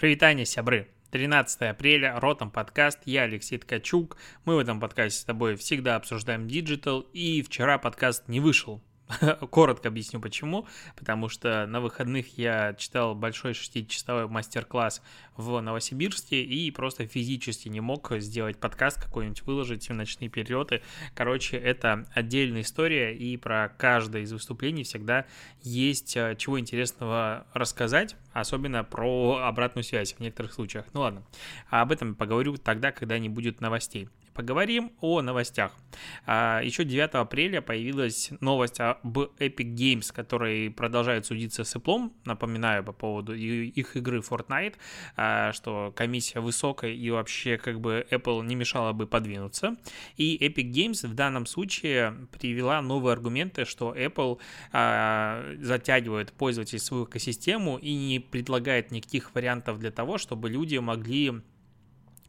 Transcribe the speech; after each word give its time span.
Прывітанне, 0.00 0.46
сябры! 0.46 0.88
13 1.10 1.60
апреля, 1.60 2.18
Ротом 2.18 2.50
подкаст, 2.50 3.00
я 3.04 3.24
Алексей 3.24 3.58
Ткачук. 3.58 4.16
Мы 4.46 4.56
в 4.56 4.58
этом 4.58 4.80
подкасте 4.80 5.20
с 5.20 5.24
тобой 5.26 5.56
всегда 5.56 5.96
обсуждаем 5.96 6.48
digital, 6.48 7.00
и 7.12 7.42
вчера 7.42 7.76
подкаст 7.76 8.26
не 8.26 8.40
вышел, 8.40 8.82
Коротко 9.50 9.88
объясню 9.88 10.20
почему. 10.20 10.66
Потому 10.96 11.28
что 11.28 11.66
на 11.66 11.80
выходных 11.80 12.38
я 12.38 12.74
читал 12.74 13.14
большой 13.14 13.52
6-часовой 13.52 14.28
мастер-класс 14.28 15.02
в 15.36 15.60
Новосибирске 15.60 16.42
и 16.42 16.70
просто 16.70 17.06
физически 17.06 17.68
не 17.68 17.80
мог 17.80 18.12
сделать 18.18 18.58
подкаст 18.58 19.02
какой-нибудь, 19.02 19.42
выложить 19.42 19.88
в 19.88 19.94
ночные 19.94 20.28
перелеты. 20.28 20.82
Короче, 21.14 21.56
это 21.56 22.06
отдельная 22.14 22.62
история, 22.62 23.16
и 23.16 23.36
про 23.36 23.68
каждое 23.68 24.22
из 24.22 24.32
выступлений 24.32 24.84
всегда 24.84 25.26
есть 25.62 26.16
э, 26.16 26.36
чего 26.36 26.60
интересного 26.60 27.46
рассказать, 27.54 28.16
особенно 28.32 28.84
про 28.84 29.40
обратную 29.44 29.84
связь 29.84 30.14
в 30.14 30.20
некоторых 30.20 30.52
случаях. 30.52 30.86
Ну 30.92 31.00
ладно, 31.00 31.22
об 31.68 31.92
этом 31.92 32.14
поговорю 32.14 32.56
тогда, 32.56 32.92
когда 32.92 33.18
не 33.18 33.28
будет 33.28 33.60
новостей. 33.60 34.08
Поговорим 34.40 34.92
о 35.02 35.20
новостях. 35.20 35.76
А, 36.24 36.62
еще 36.64 36.84
9 36.84 37.10
апреля 37.16 37.60
появилась 37.60 38.30
новость 38.40 38.80
об 38.80 39.18
Epic 39.18 39.74
Games, 39.74 40.10
который 40.14 40.70
продолжает 40.70 41.26
судиться 41.26 41.62
с 41.62 41.76
Apple. 41.76 42.10
Напоминаю 42.24 42.82
по 42.82 42.92
поводу 42.92 43.34
их 43.34 43.96
игры 43.96 44.20
Fortnite, 44.20 44.76
а, 45.14 45.52
что 45.52 45.92
комиссия 45.94 46.40
высокая 46.40 46.90
и 46.90 47.10
вообще 47.10 47.58
как 47.58 47.82
бы 47.82 48.06
Apple 48.10 48.42
не 48.46 48.54
мешала 48.54 48.94
бы 48.94 49.06
подвинуться. 49.06 49.76
И 50.16 50.38
Epic 50.40 50.72
Games 50.72 51.06
в 51.06 51.12
данном 51.12 51.44
случае 51.44 52.26
привела 52.32 52.80
новые 52.80 53.12
аргументы, 53.12 53.66
что 53.66 53.94
Apple 53.94 54.38
а, 54.72 55.54
затягивает 55.60 56.32
пользователей 56.32 56.78
в 56.78 56.82
свою 56.82 57.04
экосистему 57.04 57.76
и 57.76 57.94
не 57.94 58.20
предлагает 58.20 58.90
никаких 58.90 59.34
вариантов 59.34 59.78
для 59.78 59.90
того, 59.90 60.16
чтобы 60.16 60.48
люди 60.48 60.78
могли 60.78 61.42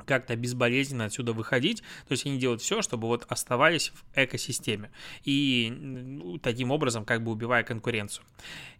как-то 0.05 0.35
безболезненно 0.35 1.05
отсюда 1.05 1.33
выходить. 1.33 1.81
То 2.07 2.11
есть 2.11 2.25
они 2.25 2.37
делают 2.37 2.61
все, 2.61 2.81
чтобы 2.81 3.07
вот 3.07 3.25
оставались 3.29 3.89
в 3.89 4.03
экосистеме. 4.15 4.91
И 5.23 6.39
таким 6.41 6.71
образом 6.71 7.05
как 7.05 7.23
бы 7.23 7.31
убивая 7.31 7.63
конкуренцию. 7.63 8.25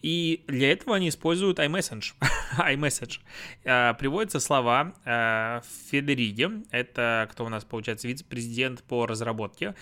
И 0.01 0.43
для 0.47 0.71
этого 0.71 0.95
они 0.95 1.09
используют 1.09 1.59
iMessage. 1.59 2.13
iMessage. 2.57 3.19
А, 3.65 3.93
приводятся 3.93 4.39
слова 4.39 4.93
а, 5.05 5.61
Федериги. 5.89 6.49
Это 6.71 7.27
кто 7.31 7.45
у 7.45 7.49
нас 7.49 7.63
получается 7.63 8.07
вице-президент 8.07 8.83
по 8.83 9.05
разработке 9.05 9.75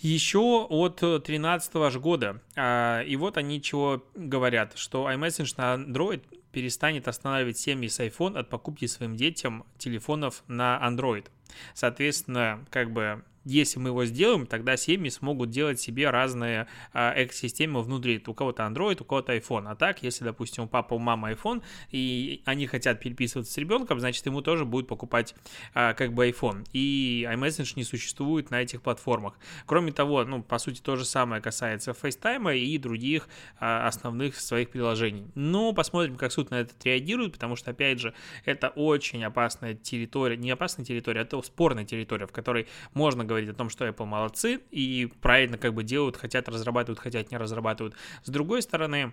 еще 0.00 0.66
от 0.68 1.00
2013 1.00 1.74
аж 1.76 1.96
года. 1.96 2.40
А, 2.56 3.02
и 3.02 3.16
вот 3.16 3.36
они 3.36 3.60
чего 3.60 4.04
говорят, 4.14 4.76
что 4.76 5.10
iMessage 5.10 5.54
на 5.56 5.74
Android 5.74 6.22
перестанет 6.52 7.08
останавливать 7.08 7.58
семьи 7.58 7.88
с 7.88 8.00
iPhone 8.00 8.38
от 8.38 8.48
покупки 8.48 8.86
своим 8.86 9.16
детям 9.16 9.64
телефонов 9.78 10.44
на 10.48 10.80
Android. 10.82 11.26
Соответственно, 11.74 12.64
как 12.70 12.92
бы 12.92 13.22
если 13.48 13.78
мы 13.78 13.88
его 13.88 14.04
сделаем, 14.04 14.46
тогда 14.46 14.76
семьи 14.76 15.08
смогут 15.08 15.50
делать 15.50 15.80
себе 15.80 16.10
разные 16.10 16.66
а, 16.92 17.14
экосистемы 17.16 17.82
внутри. 17.82 18.22
У 18.26 18.34
кого-то 18.34 18.64
Android, 18.64 19.00
у 19.00 19.04
кого-то 19.04 19.34
iPhone. 19.34 19.68
А 19.68 19.74
так, 19.74 20.02
если, 20.02 20.24
допустим, 20.24 20.64
у 20.64 20.68
папы, 20.68 20.94
у 20.94 20.98
мамы 20.98 21.32
iPhone, 21.32 21.62
и 21.90 22.42
они 22.44 22.66
хотят 22.66 23.00
переписываться 23.00 23.52
с 23.52 23.56
ребенком, 23.56 24.00
значит, 24.00 24.26
ему 24.26 24.42
тоже 24.42 24.66
будет 24.66 24.86
покупать 24.86 25.34
а, 25.72 25.94
как 25.94 26.12
бы 26.12 26.28
iPhone. 26.28 26.66
И 26.72 27.26
iMessage 27.30 27.72
не 27.76 27.84
существует 27.84 28.50
на 28.50 28.60
этих 28.60 28.82
платформах. 28.82 29.38
Кроме 29.64 29.92
того, 29.92 30.24
ну, 30.24 30.42
по 30.42 30.58
сути, 30.58 30.80
то 30.82 30.96
же 30.96 31.06
самое 31.06 31.40
касается 31.40 31.92
FaceTime 31.92 32.58
и 32.58 32.76
других 32.76 33.28
а, 33.58 33.86
основных 33.86 34.38
своих 34.38 34.70
приложений. 34.70 35.30
Но 35.34 35.72
посмотрим, 35.72 36.16
как 36.16 36.32
суд 36.32 36.50
на 36.50 36.60
это 36.60 36.74
реагирует, 36.84 37.32
потому 37.32 37.56
что, 37.56 37.70
опять 37.70 37.98
же, 37.98 38.12
это 38.44 38.68
очень 38.68 39.24
опасная 39.24 39.74
территория, 39.74 40.36
не 40.36 40.50
опасная 40.50 40.84
территория, 40.84 41.22
а 41.22 41.24
это 41.38 41.46
спорная 41.46 41.84
территория, 41.84 42.26
в 42.26 42.32
которой 42.32 42.66
можно 42.94 43.24
говорить 43.24 43.48
о 43.50 43.54
том, 43.54 43.70
что 43.70 43.86
Apple 43.86 44.06
молодцы 44.06 44.60
и 44.70 45.10
правильно 45.20 45.58
как 45.58 45.74
бы 45.74 45.82
делают, 45.82 46.16
хотят 46.16 46.48
разрабатывают, 46.48 46.98
хотят 46.98 47.30
не 47.30 47.36
разрабатывают. 47.36 47.94
С 48.22 48.30
другой 48.30 48.62
стороны, 48.62 49.12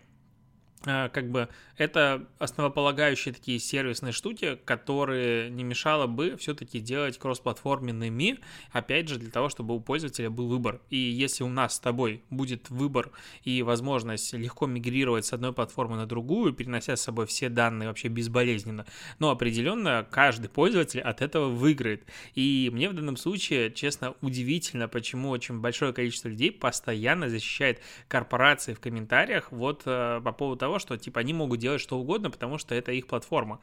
как 0.85 1.29
бы 1.29 1.50
это 1.78 2.25
основополагающие 2.40 3.34
такие 3.34 3.59
сервисные 3.59 4.13
штуки, 4.13 4.57
которые 4.66 5.50
не 5.50 5.63
мешало 5.63 6.07
бы 6.07 6.38
все-таки 6.38 6.79
делать 6.79 7.18
кроссплатформенными, 7.18 8.40
опять 8.72 9.09
же, 9.09 9.18
для 9.18 9.31
того, 9.31 9.50
чтобы 9.50 9.75
у 9.75 9.79
пользователя 9.79 10.29
был 10.29 10.47
выбор. 10.47 10.81
И 10.90 10.97
если 10.97 11.44
у 11.44 11.50
нас 11.50 11.75
с 11.75 11.79
тобой 11.79 12.23
будет 12.29 12.69
выбор 12.69 13.12
и 13.44 13.62
возможность 13.62 14.34
легко 14.34 14.68
мигрировать 14.68 15.25
с 15.25 15.34
одной 15.34 15.53
платформы 15.53 15.97
на 15.97 16.06
другую, 16.06 16.53
перенося 16.53 16.96
с 16.96 17.02
собой 17.02 17.25
все 17.25 17.50
данные 17.50 17.90
вообще 17.90 18.07
безболезненно, 18.07 18.85
но 19.19 19.31
определенно 19.31 20.07
каждый 20.09 20.50
пользователь 20.50 21.02
от 21.02 21.22
этого 21.22 21.50
выиграет. 21.50 22.06
И 22.35 22.69
мне 22.72 22.90
в 22.90 22.94
данном 22.94 23.17
случае, 23.17 23.72
честно, 23.72 24.16
удивительно, 24.22 24.88
почему 24.88 25.29
очень 25.29 25.59
большое 25.59 25.94
количество 25.94 26.29
людей 26.29 26.52
постоянно 26.52 27.29
защищает 27.29 27.81
корпорации 28.07 28.73
в 28.73 28.79
комментариях 28.79 29.52
вот 29.52 29.84
э, 29.85 30.22
по 30.23 30.31
поводу 30.31 30.59
того, 30.59 30.75
что 30.80 30.97
типа 30.97 31.19
они 31.22 31.34
могут 31.34 31.59
делать 31.59 31.81
что 31.81 32.00
угодно, 32.00 32.30
потому 32.30 32.58
что 32.58 32.75
это 32.75 32.91
их 32.91 33.08
платформа. 33.08 33.59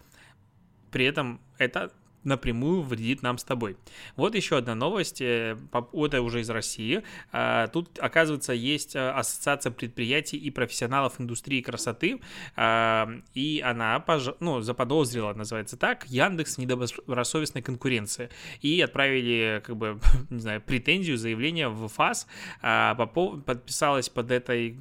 При 0.91 1.05
этом 1.05 1.41
это 1.59 1.93
напрямую 2.25 2.83
вредит 2.83 3.23
нам 3.23 3.39
с 3.39 3.45
тобой. 3.45 3.77
Вот 4.17 4.35
еще 4.35 4.59
одна 4.59 4.75
новость, 4.75 5.21
э, 5.21 5.57
это 5.73 6.23
уже 6.23 6.41
из 6.41 6.51
России. 6.51 7.03
А, 7.33 7.69
тут, 7.69 7.99
оказывается, 7.99 8.53
есть 8.53 8.95
э, 8.95 9.11
ассоциация 9.11 9.73
предприятий 9.73 10.37
и 10.37 10.51
профессионалов 10.51 11.21
индустрии 11.21 11.61
красоты, 11.61 12.21
а, 12.57 13.09
и 13.35 13.63
она 13.65 14.05
ну, 14.41 14.61
заподозрила, 14.61 15.33
называется 15.35 15.77
так, 15.77 16.07
Яндекс 16.09 16.59
недобросовестной 16.59 17.63
конкуренции. 17.63 18.31
И 18.61 18.81
отправили, 18.81 19.63
как 19.65 19.77
бы, 19.77 19.99
не 20.31 20.41
знаю, 20.41 20.61
претензию, 20.61 21.17
заявление 21.17 21.69
в 21.69 21.89
ФАС, 21.89 22.27
а, 22.61 22.95
подписалось 22.95 24.09
под 24.09 24.31
этой 24.31 24.77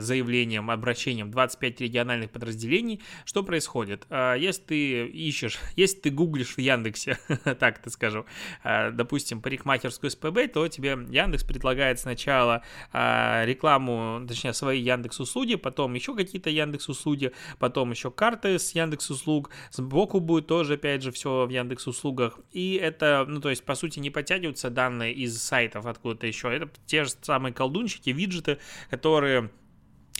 заявлением, 0.00 0.70
обращением 0.70 1.30
25 1.30 1.80
региональных 1.80 2.30
подразделений. 2.30 3.00
Что 3.24 3.42
происходит? 3.42 4.06
Если 4.10 4.62
ты 4.62 5.06
ищешь, 5.06 5.58
если 5.76 5.98
ты 5.98 6.10
гуглишь 6.10 6.56
в 6.56 6.58
Яндекс 6.58 6.79
Яндексе, 6.80 7.18
так 7.58 7.78
это 7.78 7.90
скажу, 7.90 8.26
а, 8.62 8.90
допустим, 8.90 9.40
парикмахерскую 9.40 10.10
СПБ, 10.10 10.48
то 10.52 10.66
тебе 10.68 10.98
Яндекс 11.08 11.44
предлагает 11.44 12.00
сначала 12.00 12.62
а, 12.92 13.44
рекламу, 13.44 14.26
точнее, 14.26 14.52
свои 14.52 14.80
Яндекс 14.80 15.20
услуги, 15.20 15.56
потом 15.56 15.94
еще 15.94 16.14
какие-то 16.14 16.50
Яндекс 16.50 16.88
услуги, 16.88 17.32
потом 17.58 17.90
еще 17.90 18.10
карты 18.10 18.58
с 18.58 18.72
Яндекс 18.72 19.10
услуг, 19.10 19.50
сбоку 19.70 20.20
будет 20.20 20.46
тоже, 20.46 20.74
опять 20.74 21.02
же, 21.02 21.12
все 21.12 21.46
в 21.46 21.50
Яндекс 21.50 21.86
услугах, 21.86 22.38
и 22.52 22.74
это, 22.74 23.24
ну, 23.28 23.40
то 23.40 23.50
есть, 23.50 23.64
по 23.64 23.74
сути, 23.74 24.00
не 24.00 24.10
подтягиваются 24.10 24.70
данные 24.70 25.12
из 25.12 25.40
сайтов 25.40 25.86
откуда-то 25.86 26.26
еще, 26.26 26.52
это 26.52 26.70
те 26.86 27.04
же 27.04 27.10
самые 27.20 27.52
колдунчики, 27.52 28.10
виджеты, 28.10 28.58
которые 28.90 29.50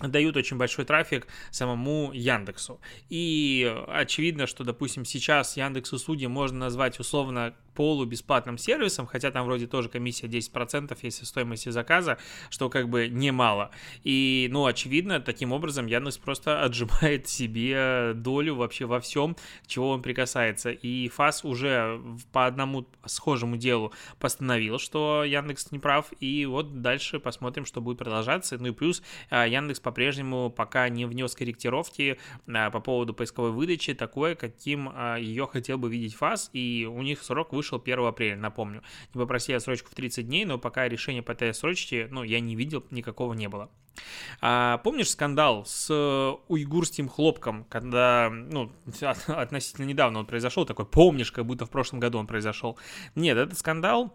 дают 0.08 0.36
очень 0.36 0.56
большой 0.56 0.84
трафик 0.84 1.26
самому 1.50 2.12
Яндексу. 2.12 2.80
И 3.08 3.72
очевидно, 3.88 4.46
что, 4.46 4.64
допустим, 4.64 5.04
сейчас 5.04 5.56
Яндекс 5.56 5.92
услуги 5.92 6.26
можно 6.26 6.58
назвать 6.58 6.98
условно 7.00 7.54
полубесплатным 7.80 8.58
сервисом, 8.58 9.06
хотя 9.06 9.30
там 9.30 9.46
вроде 9.46 9.66
тоже 9.66 9.88
комиссия 9.88 10.26
10% 10.26 10.98
если 11.00 11.24
стоимости 11.24 11.70
заказа, 11.70 12.18
что 12.50 12.68
как 12.68 12.90
бы 12.90 13.08
немало. 13.08 13.70
И, 14.04 14.48
ну, 14.52 14.66
очевидно, 14.66 15.18
таким 15.18 15.50
образом 15.52 15.86
Яндекс 15.86 16.18
просто 16.18 16.62
отжимает 16.62 17.26
себе 17.26 18.12
долю 18.14 18.56
вообще 18.56 18.84
во 18.84 19.00
всем, 19.00 19.34
чего 19.66 19.92
он 19.92 20.02
прикасается. 20.02 20.72
И 20.72 21.08
ФАС 21.08 21.42
уже 21.42 21.98
по 22.32 22.44
одному 22.44 22.86
схожему 23.06 23.56
делу 23.56 23.94
постановил, 24.18 24.78
что 24.78 25.24
Яндекс 25.24 25.72
не 25.72 25.78
прав, 25.78 26.12
и 26.20 26.44
вот 26.44 26.82
дальше 26.82 27.18
посмотрим, 27.18 27.64
что 27.64 27.80
будет 27.80 27.96
продолжаться. 27.96 28.58
Ну 28.58 28.68
и 28.68 28.72
плюс 28.72 29.02
а, 29.30 29.46
Яндекс 29.46 29.80
по-прежнему 29.80 30.50
пока 30.50 30.86
не 30.90 31.06
внес 31.06 31.34
корректировки 31.34 32.18
а, 32.46 32.68
по 32.68 32.80
поводу 32.80 33.14
поисковой 33.14 33.52
выдачи 33.52 33.94
такой, 33.94 34.34
каким 34.34 34.90
а, 34.92 35.16
ее 35.16 35.46
хотел 35.46 35.78
бы 35.78 35.88
видеть 35.88 36.14
ФАС, 36.14 36.50
и 36.52 36.86
у 36.86 37.00
них 37.00 37.22
срок 37.22 37.54
вышел 37.54 37.69
1 37.78 38.06
апреля, 38.06 38.36
напомню. 38.36 38.82
Не 39.14 39.20
попросили 39.20 39.56
отсрочку 39.56 39.90
в 39.90 39.94
30 39.94 40.26
дней, 40.26 40.44
но 40.44 40.58
пока 40.58 40.88
решения 40.88 41.22
по 41.22 41.32
этой 41.32 41.50
отсрочке, 41.50 42.08
ну, 42.10 42.22
я 42.22 42.40
не 42.40 42.56
видел, 42.56 42.84
никакого 42.90 43.34
не 43.34 43.48
было. 43.48 43.70
А, 44.40 44.78
помнишь 44.78 45.10
скандал 45.10 45.64
с 45.66 45.90
уйгурским 46.48 47.08
хлопком, 47.08 47.64
когда, 47.64 48.30
ну, 48.30 48.72
относительно 49.26 49.86
недавно 49.86 50.20
он 50.20 50.26
произошел, 50.26 50.64
такой, 50.64 50.86
помнишь, 50.86 51.32
как 51.32 51.46
будто 51.46 51.66
в 51.66 51.70
прошлом 51.70 52.00
году 52.00 52.18
он 52.18 52.26
произошел? 52.26 52.78
Нет, 53.14 53.36
этот 53.36 53.58
скандал 53.58 54.14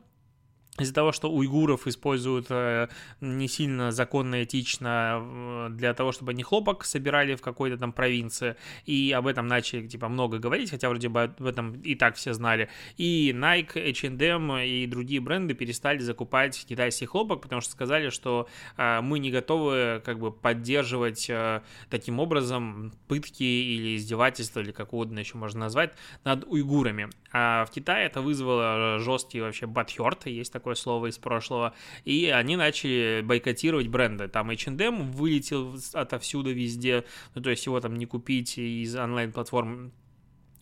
из-за 0.78 0.94
того, 0.94 1.12
что 1.14 1.32
уйгуров 1.32 1.88
используют 1.88 2.48
э, 2.50 2.90
не 3.22 3.48
сильно 3.48 3.92
законно, 3.92 4.44
этично 4.44 5.70
для 5.72 5.94
того, 5.94 6.12
чтобы 6.12 6.32
они 6.32 6.44
хлопок 6.44 6.84
собирали 6.84 7.36
в 7.36 7.42
какой-то 7.42 7.78
там 7.78 7.94
провинции, 7.94 8.58
и 8.86 9.14
об 9.16 9.28
этом 9.28 9.48
начали, 9.48 9.88
типа, 9.88 10.10
много 10.10 10.38
говорить, 10.38 10.72
хотя 10.72 10.90
вроде 10.90 11.08
бы 11.08 11.24
об 11.24 11.46
этом 11.46 11.74
и 11.82 11.96
так 11.96 12.16
все 12.16 12.34
знали, 12.34 12.70
и 12.98 13.32
Nike, 13.34 13.80
H&M 13.92 14.58
и 14.58 14.86
другие 14.88 15.22
бренды 15.22 15.54
перестали 15.54 16.00
закупать 16.00 16.66
китайский 16.68 17.06
хлопок, 17.06 17.42
потому 17.42 17.62
что 17.62 17.72
сказали, 17.72 18.10
что 18.10 18.50
э, 18.76 19.00
мы 19.02 19.20
не 19.20 19.32
готовы, 19.32 20.02
как 20.04 20.20
бы, 20.20 20.32
поддерживать 20.32 21.30
э, 21.30 21.62
таким 21.90 22.20
образом 22.20 22.92
пытки 23.08 23.44
или 23.44 23.96
издевательства, 23.96 24.60
или 24.60 24.72
как 24.72 24.92
угодно 24.92 25.20
еще 25.20 25.38
можно 25.38 25.62
назвать, 25.62 25.94
над 26.26 26.44
уйгурами. 26.46 27.10
А 27.32 27.66
в 27.66 27.72
Китае 27.72 28.08
это 28.08 28.22
вызвало 28.22 29.00
жесткий 29.00 29.40
вообще 29.40 29.68
батхерт, 29.68 30.26
есть 30.26 30.52
такой 30.52 30.65
такое 30.66 30.76
слово 30.76 31.08
из 31.12 31.20
прошлого, 31.20 31.76
и 32.06 32.26
они 32.34 32.56
начали 32.56 33.22
бойкотировать 33.24 33.88
бренды. 33.88 34.28
Там 34.28 34.50
H&M 34.50 35.12
вылетел 35.12 35.76
отовсюду 35.94 36.52
везде, 36.52 37.04
ну, 37.36 37.42
то 37.44 37.52
есть 37.52 37.68
его 37.68 37.80
там 37.80 37.96
не 37.96 38.08
купить 38.08 38.58
из 38.58 38.96
онлайн-платформ 38.96 39.92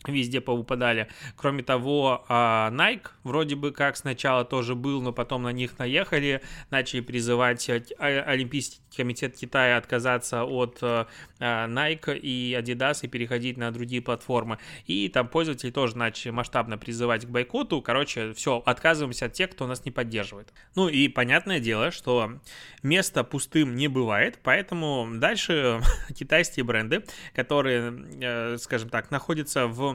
везде 0.06 0.40
повыпадали. 0.40 1.08
Кроме 1.36 1.62
того, 1.62 2.24
а, 2.28 2.70
Nike 2.70 3.08
вроде 3.22 3.56
бы 3.56 3.72
как 3.72 3.96
сначала 3.96 4.44
тоже 4.44 4.74
был, 4.74 5.00
но 5.02 5.12
потом 5.12 5.42
на 5.42 5.52
них 5.52 5.78
наехали, 5.78 6.42
начали 6.70 7.00
призывать 7.00 7.68
а, 7.70 8.06
Олимпийский 8.06 8.80
комитет 8.96 9.36
Китая 9.36 9.76
отказаться 9.76 10.44
от 10.44 10.78
а, 10.82 11.06
Nike 11.40 12.18
и 12.18 12.56
Adidas 12.58 13.00
и 13.02 13.08
переходить 13.08 13.56
на 13.56 13.70
другие 13.70 14.02
платформы. 14.02 14.58
И 14.86 15.08
там 15.08 15.28
пользователи 15.28 15.70
тоже 15.70 15.96
начали 15.96 16.30
масштабно 16.30 16.78
призывать 16.78 17.26
к 17.26 17.28
бойкоту. 17.28 17.82
Короче, 17.82 18.32
все, 18.34 18.62
отказываемся 18.64 19.26
от 19.26 19.32
тех, 19.32 19.50
кто 19.50 19.66
нас 19.66 19.84
не 19.84 19.90
поддерживает. 19.90 20.52
Ну 20.74 20.88
и 20.88 21.08
понятное 21.08 21.60
дело, 21.60 21.90
что 21.90 22.40
место 22.82 23.24
пустым 23.24 23.76
не 23.76 23.88
бывает, 23.88 24.38
поэтому 24.42 25.08
дальше 25.14 25.80
китайские 26.14 26.64
бренды, 26.64 27.04
которые, 27.34 28.06
э, 28.20 28.56
скажем 28.58 28.88
так, 28.88 29.10
находятся 29.10 29.66
в 29.66 29.93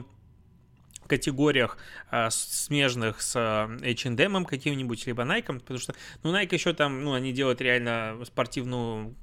категориях 1.10 1.76
а, 2.10 2.30
смежных 2.30 3.20
с 3.20 3.34
H&M 3.36 4.44
каким-нибудь, 4.44 5.06
либо 5.06 5.24
Nike, 5.24 5.58
потому 5.58 5.78
что, 5.80 5.94
ну, 6.22 6.32
Nike 6.32 6.54
еще 6.54 6.72
там, 6.72 7.02
ну, 7.04 7.14
они 7.14 7.32
делают 7.32 7.60
реально 7.60 8.18
спортивную 8.24 9.14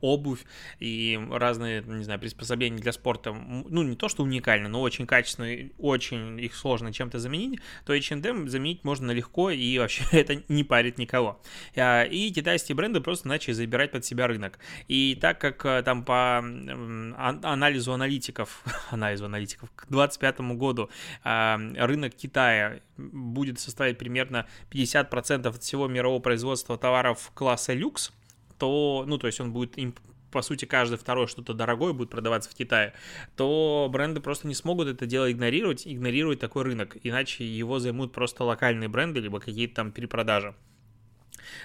обувь 0.00 0.40
и 0.78 1.18
разные, 1.30 1.82
не 1.82 2.04
знаю, 2.04 2.20
приспособления 2.20 2.78
для 2.78 2.92
спорта, 2.92 3.32
ну, 3.32 3.82
не 3.82 3.96
то, 3.96 4.08
что 4.08 4.22
уникально, 4.22 4.68
но 4.68 4.80
очень 4.80 5.06
качественные, 5.06 5.72
очень 5.78 6.38
их 6.40 6.54
сложно 6.54 6.92
чем-то 6.92 7.18
заменить, 7.18 7.60
то 7.84 7.92
H&M 7.92 8.48
заменить 8.48 8.84
можно 8.84 9.10
легко, 9.12 9.50
и 9.50 9.78
вообще 9.78 10.04
это 10.12 10.42
не 10.48 10.64
парит 10.64 10.98
никого. 10.98 11.40
А, 11.76 12.04
и 12.04 12.30
китайские 12.30 12.76
бренды 12.76 13.00
просто 13.00 13.28
начали 13.28 13.52
забирать 13.52 13.92
под 13.92 14.04
себя 14.04 14.26
рынок. 14.26 14.58
И 14.88 15.16
так 15.20 15.40
как 15.40 15.64
э, 15.64 15.82
там 15.82 16.04
по 16.04 16.38
анализу 16.38 17.92
аналитиков, 17.92 18.64
анализу 18.90 19.26
аналитиков, 19.26 19.70
к 19.74 19.86
2025 19.88 20.40
году 20.56 20.90
а, 21.24 21.58
рынок 21.76 22.14
Китая 22.14 22.80
будет 22.96 23.58
составить 23.58 23.98
примерно 23.98 24.46
50% 24.70 25.48
от 25.48 25.62
всего 25.62 25.88
мирового 25.88 26.20
производства 26.20 26.76
товаров 26.76 27.30
класса 27.34 27.72
люкс, 27.72 28.12
то, 28.60 29.04
ну, 29.06 29.18
то 29.18 29.26
есть 29.26 29.40
он 29.40 29.52
будет 29.52 29.76
им 29.78 29.94
по 30.30 30.42
сути, 30.42 30.64
каждый 30.64 30.96
второй 30.96 31.26
что-то 31.26 31.54
дорогое 31.54 31.92
будет 31.92 32.10
продаваться 32.10 32.50
в 32.50 32.54
Китае, 32.54 32.94
то 33.36 33.88
бренды 33.90 34.20
просто 34.20 34.46
не 34.46 34.54
смогут 34.54 34.86
это 34.86 35.04
дело 35.04 35.30
игнорировать, 35.30 35.88
игнорировать 35.88 36.38
такой 36.38 36.62
рынок, 36.62 36.96
иначе 37.02 37.44
его 37.44 37.80
займут 37.80 38.12
просто 38.12 38.44
локальные 38.44 38.88
бренды, 38.88 39.18
либо 39.18 39.40
какие-то 39.40 39.74
там 39.74 39.90
перепродажи. 39.90 40.54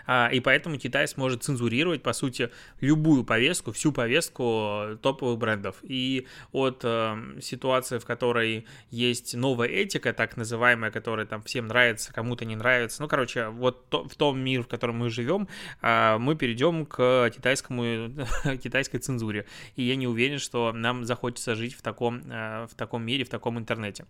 А, 0.05 0.29
и 0.31 0.39
поэтому 0.39 0.77
Китай 0.77 1.07
сможет 1.07 1.43
цензурировать, 1.43 2.03
по 2.03 2.13
сути, 2.13 2.51
любую 2.81 3.23
повестку, 3.23 3.71
всю 3.71 3.91
повестку 3.91 4.97
топовых 5.01 5.37
брендов. 5.37 5.77
И 5.83 6.27
от 6.51 6.81
э, 6.83 7.39
ситуации, 7.41 7.99
в 7.99 8.05
которой 8.05 8.65
есть 8.91 9.35
новая 9.35 9.67
этика, 9.67 10.13
так 10.13 10.37
называемая, 10.37 10.91
которая 10.91 11.25
там 11.25 11.41
всем 11.43 11.67
нравится, 11.67 12.13
кому-то 12.13 12.45
не 12.45 12.55
нравится, 12.55 13.01
ну, 13.01 13.07
короче, 13.07 13.49
вот 13.49 13.89
то, 13.89 14.07
в 14.07 14.15
том 14.15 14.39
мире, 14.39 14.63
в 14.63 14.67
котором 14.67 14.97
мы 14.97 15.09
живем, 15.09 15.47
э, 15.81 16.17
мы 16.17 16.35
перейдем 16.35 16.85
к 16.85 17.29
китайскому, 17.29 18.11
китайской 18.63 18.99
цензуре. 18.99 19.45
И 19.75 19.83
я 19.83 19.95
не 19.95 20.07
уверен, 20.07 20.39
что 20.39 20.71
нам 20.73 21.05
захочется 21.05 21.55
жить 21.55 21.73
в 21.73 21.81
таком, 21.81 22.21
э, 22.29 22.67
в 22.67 22.75
таком 22.75 23.03
мире, 23.03 23.23
в 23.23 23.29
таком 23.29 23.57
интернете. 23.57 24.05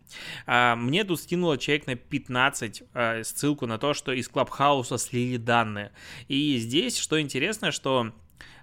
Э, 0.45 0.75
мне 0.75 1.03
тут 1.03 1.19
скинуло 1.21 1.57
человек 1.57 1.87
на 1.87 1.95
15 1.95 2.83
э, 2.93 3.23
ссылку 3.23 3.65
на 3.65 3.77
то, 3.77 3.93
что 3.93 4.11
из 4.11 4.27
Клабхауса 4.27 4.97
слили 4.97 5.37
данные. 5.37 5.64
И 6.27 6.57
здесь, 6.57 6.97
что 6.97 7.19
интересно, 7.19 7.71
что 7.71 8.13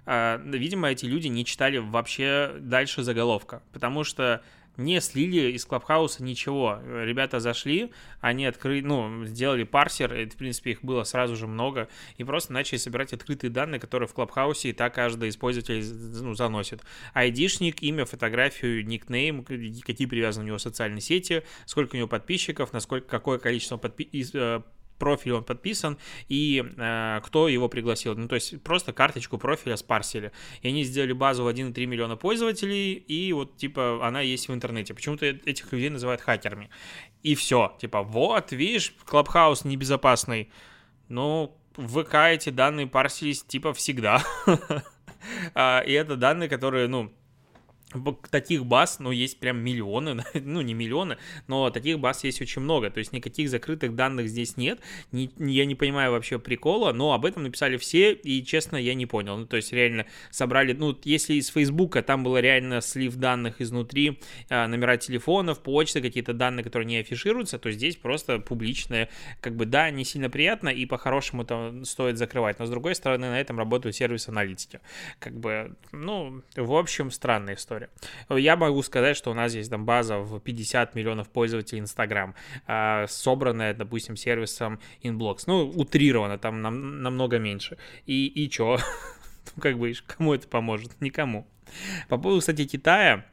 а, 0.05 0.41
видимо, 0.43 0.89
эти 0.89 1.05
люди 1.05 1.27
не 1.27 1.45
читали 1.45 1.77
вообще 1.77 2.55
дальше 2.59 3.03
заголовка, 3.03 3.63
потому 3.71 4.03
что 4.03 4.43
не 4.77 4.99
слили 5.01 5.51
из 5.51 5.65
Клабхауса 5.65 6.23
ничего. 6.23 6.79
Ребята 6.83 7.39
зашли, 7.39 7.91
они 8.21 8.45
открыли, 8.45 8.81
ну, 8.81 9.25
сделали 9.25 9.63
парсер, 9.63 10.13
и, 10.15 10.25
в 10.25 10.35
принципе, 10.35 10.71
их 10.71 10.83
было 10.83 11.03
сразу 11.03 11.35
же 11.35 11.47
много, 11.47 11.89
и 12.17 12.23
просто 12.23 12.53
начали 12.53 12.77
собирать 12.77 13.13
открытые 13.13 13.51
данные, 13.51 13.79
которые 13.79 14.07
в 14.07 14.13
Клабхаусе 14.13 14.69
и 14.69 14.73
так 14.73 14.95
каждый 14.95 15.29
из 15.29 15.37
пользователей 15.37 15.83
ну, 16.21 16.33
заносит. 16.33 16.81
Айдишник, 17.13 17.83
имя, 17.83 18.05
фотографию, 18.05 18.85
никнейм, 18.85 19.43
какие 19.43 20.07
привязаны 20.07 20.45
у 20.45 20.47
него 20.47 20.57
социальные 20.57 21.01
сети, 21.01 21.43
сколько 21.65 21.95
у 21.95 21.97
него 21.97 22.07
подписчиков, 22.07 22.73
насколько, 22.73 23.07
какое 23.07 23.37
количество 23.37 23.77
подпи- 23.77 24.09
э, 24.33 24.61
профиль 24.97 25.33
он 25.33 25.43
подписан 25.43 25.97
и 26.29 26.63
э, 26.77 27.21
кто 27.23 27.47
его 27.47 27.69
пригласил. 27.69 28.15
Ну, 28.15 28.27
то 28.27 28.35
есть 28.35 28.61
просто 28.63 28.93
карточку 28.93 29.37
профиля 29.37 29.75
спарсили. 29.77 30.31
И 30.61 30.67
они 30.67 30.83
сделали 30.83 31.13
базу 31.13 31.43
в 31.43 31.47
1,3 31.47 31.85
миллиона 31.85 32.15
пользователей, 32.15 32.93
и 32.93 33.33
вот, 33.33 33.57
типа, 33.57 34.05
она 34.05 34.21
есть 34.21 34.47
в 34.47 34.53
интернете. 34.53 34.93
Почему-то 34.93 35.25
этих 35.25 35.71
людей 35.71 35.89
называют 35.89 36.21
хакерами. 36.21 36.69
И 37.21 37.35
все. 37.35 37.75
Типа, 37.79 38.03
вот, 38.03 38.51
видишь, 38.51 38.93
Клабхаус 39.05 39.65
небезопасный. 39.65 40.51
Ну, 41.09 41.57
в 41.75 42.03
ВК 42.03 42.15
эти 42.15 42.49
данные 42.49 42.87
парсились, 42.87 43.43
типа, 43.43 43.73
всегда. 43.73 44.23
А, 45.55 45.79
и 45.79 45.93
это 45.93 46.17
данные, 46.17 46.49
которые, 46.49 46.89
ну, 46.89 47.13
таких 48.29 48.65
баз, 48.65 48.99
ну, 48.99 49.11
есть 49.11 49.39
прям 49.39 49.57
миллионы, 49.59 50.23
ну, 50.33 50.61
не 50.61 50.73
миллионы, 50.73 51.17
но 51.47 51.69
таких 51.69 51.99
баз 51.99 52.23
есть 52.23 52.41
очень 52.41 52.61
много, 52.61 52.89
то 52.89 52.99
есть 52.99 53.13
никаких 53.13 53.49
закрытых 53.49 53.95
данных 53.95 54.29
здесь 54.29 54.57
нет, 54.57 54.79
не, 55.11 55.31
я 55.37 55.65
не 55.65 55.75
понимаю 55.75 56.11
вообще 56.11 56.39
прикола, 56.39 56.91
но 56.93 57.13
об 57.13 57.25
этом 57.25 57.43
написали 57.43 57.77
все, 57.77 58.13
и, 58.13 58.43
честно, 58.43 58.77
я 58.77 58.93
не 58.93 59.05
понял, 59.05 59.37
ну, 59.37 59.45
то 59.45 59.57
есть 59.57 59.71
реально 59.73 60.05
собрали, 60.31 60.73
ну, 60.73 60.97
если 61.03 61.35
из 61.35 61.47
Фейсбука 61.49 62.01
там 62.01 62.23
было 62.23 62.37
реально 62.37 62.81
слив 62.81 63.15
данных 63.15 63.61
изнутри, 63.61 64.19
а, 64.49 64.67
номера 64.67 64.97
телефонов, 64.97 65.61
почты, 65.61 66.01
какие-то 66.01 66.33
данные, 66.33 66.63
которые 66.63 66.87
не 66.87 66.97
афишируются, 66.97 67.59
то 67.59 67.71
здесь 67.71 67.95
просто 67.95 68.39
публичные, 68.39 69.09
как 69.41 69.55
бы, 69.55 69.65
да, 69.65 69.89
не 69.91 70.03
сильно 70.03 70.29
приятно, 70.29 70.69
и 70.69 70.85
по-хорошему 70.85 71.43
это 71.43 71.81
стоит 71.83 72.17
закрывать, 72.17 72.59
но, 72.59 72.65
с 72.65 72.69
другой 72.69 72.95
стороны, 72.95 73.29
на 73.29 73.39
этом 73.39 73.57
работают 73.57 73.95
сервисы 73.95 74.29
аналитики, 74.29 74.79
как 75.19 75.39
бы, 75.39 75.75
ну, 75.91 76.41
в 76.55 76.75
общем, 76.75 77.11
странная 77.11 77.55
история 77.55 77.82
история. 77.83 78.41
Я 78.41 78.55
могу 78.55 78.81
сказать, 78.83 79.17
что 79.17 79.31
у 79.31 79.33
нас 79.33 79.53
есть 79.53 79.69
там 79.69 79.85
база 79.85 80.19
в 80.19 80.39
50 80.39 80.95
миллионов 80.95 81.29
пользователей 81.29 81.81
Instagram, 81.81 82.35
а, 82.67 83.05
собранная, 83.07 83.73
допустим, 83.73 84.15
сервисом 84.15 84.79
Inblocks. 85.03 85.43
Ну, 85.47 85.69
утрировано, 85.69 86.37
там 86.37 86.61
нам, 86.61 87.01
намного 87.01 87.39
меньше. 87.39 87.77
И, 88.05 88.27
и 88.27 88.49
чё? 88.49 88.77
Ну, 89.57 89.61
как 89.61 89.77
бы, 89.77 89.93
кому 90.07 90.33
это 90.33 90.47
поможет? 90.47 91.01
Никому. 91.01 91.45
По 92.07 92.17
поводу, 92.17 92.39
кстати, 92.39 92.65
Китая, 92.65 93.25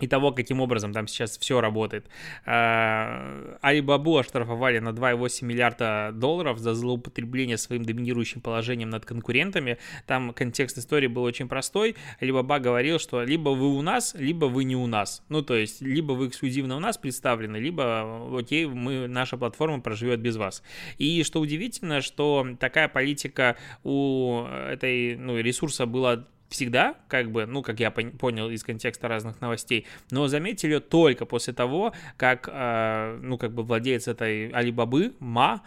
и 0.00 0.06
того, 0.06 0.32
каким 0.32 0.60
образом 0.60 0.92
там 0.92 1.06
сейчас 1.06 1.38
все 1.38 1.60
работает. 1.60 2.06
А, 2.44 3.58
Алибабу 3.62 4.18
оштрафовали 4.18 4.78
на 4.78 4.90
2,8 4.90 5.44
миллиарда 5.44 6.10
долларов 6.12 6.58
за 6.58 6.74
злоупотребление 6.74 7.56
своим 7.56 7.84
доминирующим 7.84 8.40
положением 8.40 8.90
над 8.90 9.04
конкурентами. 9.04 9.78
Там 10.06 10.32
контекст 10.32 10.78
истории 10.78 11.06
был 11.06 11.22
очень 11.22 11.48
простой. 11.48 11.96
Алибаба 12.20 12.58
говорил, 12.58 12.98
что 12.98 13.22
либо 13.22 13.50
вы 13.50 13.74
у 13.74 13.82
нас, 13.82 14.14
либо 14.14 14.46
вы 14.46 14.64
не 14.64 14.76
у 14.76 14.86
нас. 14.86 15.22
Ну, 15.28 15.42
то 15.42 15.54
есть, 15.54 15.80
либо 15.80 16.12
вы 16.12 16.28
эксклюзивно 16.28 16.76
у 16.76 16.80
нас 16.80 16.98
представлены, 16.98 17.56
либо, 17.56 18.38
окей, 18.38 18.66
мы, 18.66 19.06
наша 19.06 19.36
платформа 19.36 19.80
проживет 19.80 20.20
без 20.20 20.36
вас. 20.36 20.62
И 20.98 21.22
что 21.22 21.40
удивительно, 21.40 22.00
что 22.00 22.46
такая 22.60 22.88
политика 22.88 23.56
у 23.82 24.44
этой 24.44 25.16
ну, 25.16 25.38
ресурса 25.38 25.86
была 25.86 26.26
всегда, 26.48 26.94
как 27.08 27.30
бы, 27.30 27.46
ну, 27.46 27.62
как 27.62 27.80
я 27.80 27.90
понял 27.90 28.50
из 28.50 28.62
контекста 28.62 29.08
разных 29.08 29.40
новостей, 29.40 29.86
но 30.10 30.28
заметили 30.28 30.74
ее 30.74 30.80
только 30.80 31.26
после 31.26 31.52
того, 31.52 31.92
как, 32.16 32.48
э, 32.52 33.18
ну, 33.22 33.38
как 33.38 33.52
бы 33.52 33.62
владелец 33.62 34.08
этой 34.08 34.48
Алибабы, 34.50 35.14
Ма, 35.18 35.62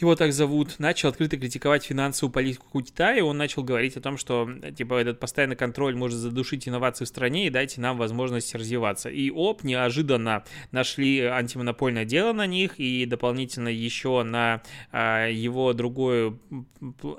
его 0.00 0.14
так 0.14 0.32
зовут, 0.32 0.78
начал 0.78 1.08
открыто 1.08 1.36
критиковать 1.36 1.84
финансовую 1.84 2.32
политику 2.32 2.80
Китая, 2.80 3.24
он 3.24 3.36
начал 3.36 3.64
говорить 3.64 3.96
о 3.96 4.00
том, 4.00 4.16
что, 4.16 4.48
типа, 4.76 4.94
этот 4.94 5.18
постоянный 5.18 5.56
контроль 5.56 5.96
может 5.96 6.18
задушить 6.18 6.68
инновации 6.68 7.04
в 7.04 7.08
стране 7.08 7.46
и 7.46 7.50
дайте 7.50 7.80
нам 7.80 7.96
возможность 7.98 8.54
развиваться. 8.54 9.08
И 9.08 9.30
оп, 9.30 9.64
неожиданно 9.64 10.44
нашли 10.70 11.20
антимонопольное 11.22 12.04
дело 12.04 12.32
на 12.32 12.46
них 12.46 12.78
и 12.78 13.06
дополнительно 13.06 13.68
еще 13.68 14.22
на 14.22 14.62
а, 14.92 15.26
его 15.26 15.72
другую, 15.72 16.40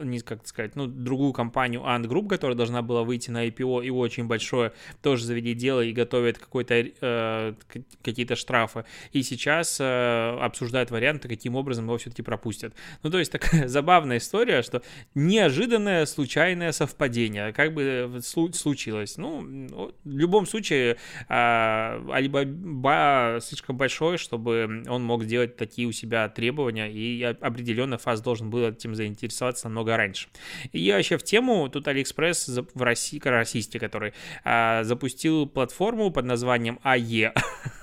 не 0.01 0.21
как 0.21 0.47
сказать, 0.47 0.75
ну, 0.75 0.87
другую 0.87 1.33
компанию 1.33 1.81
Ant 1.81 2.05
Group, 2.05 2.29
которая 2.29 2.55
должна 2.55 2.81
была 2.81 3.03
выйти 3.03 3.29
на 3.29 3.45
IPO 3.47 3.85
и 3.85 3.89
очень 3.89 4.25
большое, 4.25 4.71
тоже 5.01 5.25
завели 5.25 5.53
дело 5.53 5.81
и 5.81 5.91
готовят 5.91 6.37
какой-то, 6.37 6.75
э, 6.75 7.53
какие-то 8.01 8.35
штрафы. 8.35 8.85
И 9.11 9.21
сейчас 9.21 9.79
э, 9.81 10.37
обсуждают 10.39 10.91
варианты, 10.91 11.27
каким 11.27 11.55
образом 11.55 11.85
его 11.85 11.97
все-таки 11.97 12.21
пропустят 12.21 12.68
происходит. 12.69 12.75
Ну, 13.03 13.09
то 13.09 13.19
есть 13.19 13.31
такая 13.31 13.67
забавная 13.79 14.17
история, 14.17 14.61
что 14.61 14.81
неожиданное 15.15 16.05
случайное 16.05 16.71
совпадение, 16.71 17.53
как 17.53 17.73
бы 17.73 18.19
случилось. 18.21 19.17
Ну, 19.17 19.91
в 20.03 20.17
любом 20.17 20.45
случае, 20.45 20.97
а, 21.27 22.01
Alibaba 22.09 23.39
слишком 23.41 23.77
большой, 23.77 24.17
чтобы 24.17 24.83
он 24.87 25.03
мог 25.03 25.23
сделать 25.23 25.55
такие 25.55 25.87
у 25.87 25.91
себя 25.91 26.29
требования, 26.29 26.91
и 26.91 27.23
определенно 27.23 27.97
ФАС 27.97 28.21
должен 28.21 28.49
был 28.49 28.69
этим 28.69 28.95
заинтересоваться 28.95 29.67
намного 29.67 29.97
раньше. 29.97 30.27
И 30.71 30.91
вообще 30.91 31.17
в 31.17 31.23
тему, 31.23 31.69
тут 31.69 31.87
Алиэкспресс 31.87 32.49
в 32.73 32.81
России, 32.81 33.21
российский, 33.23 33.79
который 33.79 34.13
а, 34.43 34.83
запустил 34.83 35.47
платформу 35.47 36.11
под 36.11 36.25
названием 36.25 36.79
AE. 36.83 37.33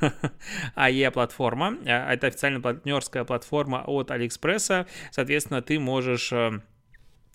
AE 0.75 1.11
платформа. 1.11 1.77
А, 1.87 2.13
это 2.13 2.27
официально 2.29 2.61
партнерская 2.61 3.25
платформа 3.25 3.85
от 3.87 4.11
Алиэкспресса, 4.11 4.76
соответственно, 5.11 5.63
ты 5.63 5.79
можешь 5.79 6.33
э, 6.33 6.61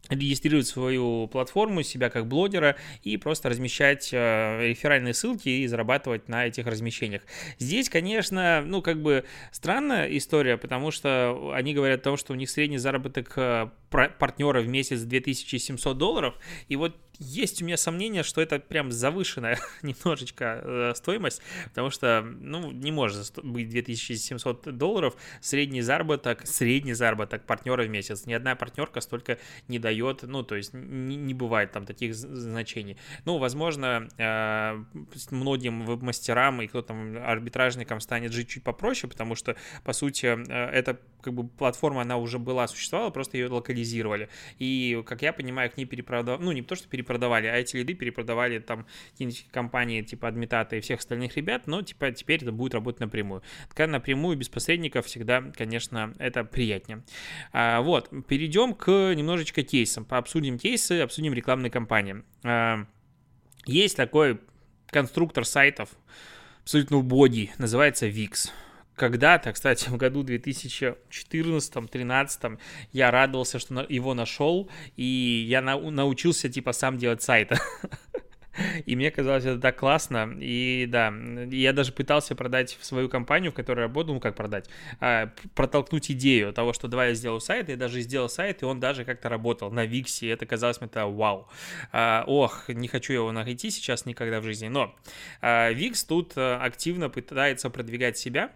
регистрировать 0.09 0.67
свою 0.67 1.27
платформу, 1.27 1.83
себя 1.83 2.09
как 2.09 2.27
блогера 2.27 2.75
и 3.03 3.17
просто 3.17 3.49
размещать 3.49 4.09
э, 4.11 4.67
реферальные 4.69 5.13
ссылки 5.13 5.49
и 5.49 5.67
зарабатывать 5.67 6.27
на 6.27 6.47
этих 6.47 6.67
размещениях. 6.67 7.21
Здесь, 7.59 7.89
конечно, 7.89 8.61
ну, 8.65 8.81
как 8.81 9.01
бы 9.01 9.25
странная 9.51 10.05
история, 10.17 10.57
потому 10.57 10.91
что 10.91 11.51
они 11.53 11.73
говорят 11.73 12.01
о 12.01 12.03
том, 12.03 12.17
что 12.17 12.33
у 12.33 12.35
них 12.35 12.49
средний 12.49 12.77
заработок 12.77 13.33
э, 13.37 13.69
партнера 13.91 14.61
в 14.61 14.67
месяц 14.67 15.01
2700 15.01 15.97
долларов, 15.97 16.35
и 16.69 16.75
вот 16.75 16.95
есть 17.21 17.61
у 17.61 17.65
меня 17.65 17.77
сомнение, 17.77 18.23
что 18.23 18.41
это 18.41 18.59
прям 18.59 18.91
завышенная 18.91 19.59
немножечко 19.83 20.61
э, 20.63 20.93
стоимость, 20.95 21.41
потому 21.65 21.91
что, 21.91 22.21
ну, 22.23 22.71
не 22.71 22.91
может 22.91 23.39
быть 23.43 23.69
2700 23.69 24.75
долларов 24.75 25.15
средний 25.39 25.81
заработок, 25.81 26.47
средний 26.47 26.93
заработок 26.93 27.45
партнера 27.45 27.83
в 27.83 27.89
месяц. 27.89 28.25
Ни 28.25 28.33
одна 28.33 28.55
партнерка 28.55 29.01
столько 29.01 29.37
не 29.67 29.77
дает, 29.77 30.23
ну, 30.23 30.41
то 30.41 30.55
есть 30.55 30.73
не, 30.73 31.15
не 31.15 31.35
бывает 31.35 31.71
там 31.71 31.85
таких 31.85 32.15
значений. 32.15 32.97
Ну, 33.25 33.37
возможно, 33.37 34.09
э, 34.17 34.83
многим 35.29 35.85
веб-мастерам 35.85 36.61
и 36.63 36.67
кто 36.67 36.81
там 36.81 37.17
арбитражникам 37.17 37.99
станет 37.99 38.31
жить 38.31 38.49
чуть 38.49 38.63
попроще, 38.63 39.07
потому 39.09 39.35
что, 39.35 39.55
по 39.83 39.93
сути, 39.93 40.25
э, 40.25 40.69
эта 40.71 40.99
как 41.21 41.33
бы 41.33 41.47
платформа, 41.47 42.01
она 42.01 42.17
уже 42.17 42.39
была, 42.39 42.67
существовала, 42.67 43.09
просто 43.09 43.37
ее 43.37 43.47
локализировали. 43.47 44.29
И, 44.59 45.01
как 45.05 45.21
я 45.21 45.33
понимаю, 45.33 45.71
к 45.71 45.77
ней 45.77 45.85
перепродавали, 45.85 46.43
ну, 46.43 46.51
не 46.51 46.61
то, 46.61 46.75
что 46.75 46.87
перепродавали, 46.87 47.47
а 47.47 47.55
эти 47.55 47.77
лиды 47.77 47.93
перепродавали 47.93 48.59
там 48.59 48.85
какие-нибудь 49.11 49.47
компании 49.51 50.01
типа 50.01 50.27
Адмитата 50.27 50.75
и 50.75 50.81
всех 50.81 50.99
остальных 50.99 51.35
ребят, 51.37 51.67
но 51.67 51.81
типа 51.81 52.11
теперь 52.11 52.41
это 52.41 52.51
будет 52.51 52.73
работать 52.73 52.99
напрямую. 52.99 53.43
Такая 53.69 53.87
напрямую, 53.87 54.37
без 54.37 54.49
посредников, 54.49 55.05
всегда, 55.05 55.41
конечно, 55.55 56.13
это 56.19 56.43
приятнее. 56.43 57.03
А, 57.53 57.81
вот, 57.81 58.09
перейдем 58.27 58.73
к 58.73 59.13
немножечко 59.13 59.63
кейсам. 59.63 60.05
Пообсудим 60.05 60.57
кейсы, 60.57 61.01
обсудим 61.01 61.33
рекламные 61.33 61.71
кампании. 61.71 62.23
А, 62.43 62.85
есть 63.65 63.95
такой 63.95 64.39
конструктор 64.87 65.45
сайтов, 65.45 65.89
абсолютно 66.63 66.97
убогий, 66.97 67.51
называется 67.57 68.07
VIX 68.07 68.51
когда-то, 69.01 69.51
кстати, 69.51 69.89
в 69.89 69.97
году 69.97 70.23
2014-2013 70.23 72.59
я 72.91 73.09
радовался, 73.09 73.57
что 73.57 73.83
его 73.89 74.13
нашел, 74.13 74.69
и 74.95 75.43
я 75.49 75.63
на 75.63 75.75
научился, 75.75 76.49
типа, 76.49 76.71
сам 76.71 76.99
делать 76.99 77.23
сайты. 77.23 77.57
И 78.85 78.95
мне 78.95 79.09
казалось 79.09 79.45
это 79.45 79.59
так 79.59 79.77
классно. 79.77 80.37
И 80.39 80.85
да, 80.87 81.11
я 81.49 81.73
даже 81.73 81.93
пытался 81.93 82.35
продать 82.35 82.77
свою 82.81 83.09
компанию, 83.09 83.51
в 83.51 83.55
которой 83.55 83.79
работал, 83.79 84.13
ну 84.13 84.19
как 84.19 84.35
продать, 84.35 84.69
а, 84.99 85.31
протолкнуть 85.55 86.11
идею 86.11 86.53
того, 86.53 86.73
что 86.73 86.87
давай 86.87 87.09
я 87.09 87.15
сделаю 87.15 87.39
сайт. 87.39 87.69
Я 87.69 87.77
даже 87.77 88.01
сделал 88.01 88.29
сайт, 88.29 88.61
и 88.61 88.65
он 88.65 88.79
даже 88.79 89.03
как-то 89.03 89.29
работал 89.29 89.71
на 89.71 89.85
Виксе. 89.85 90.29
Это 90.29 90.45
казалось 90.45 90.79
мне 90.79 90.89
это 90.91 91.07
вау. 91.07 91.49
А, 91.91 92.23
ох, 92.27 92.69
не 92.69 92.87
хочу 92.87 93.13
его 93.13 93.31
найти 93.31 93.71
сейчас 93.71 94.05
никогда 94.05 94.41
в 94.41 94.43
жизни. 94.43 94.67
Но 94.67 94.93
а, 95.41 95.71
Викс 95.71 96.03
тут 96.03 96.33
а, 96.35 96.59
активно 96.61 97.09
пытается 97.09 97.71
продвигать 97.71 98.17
себя 98.17 98.51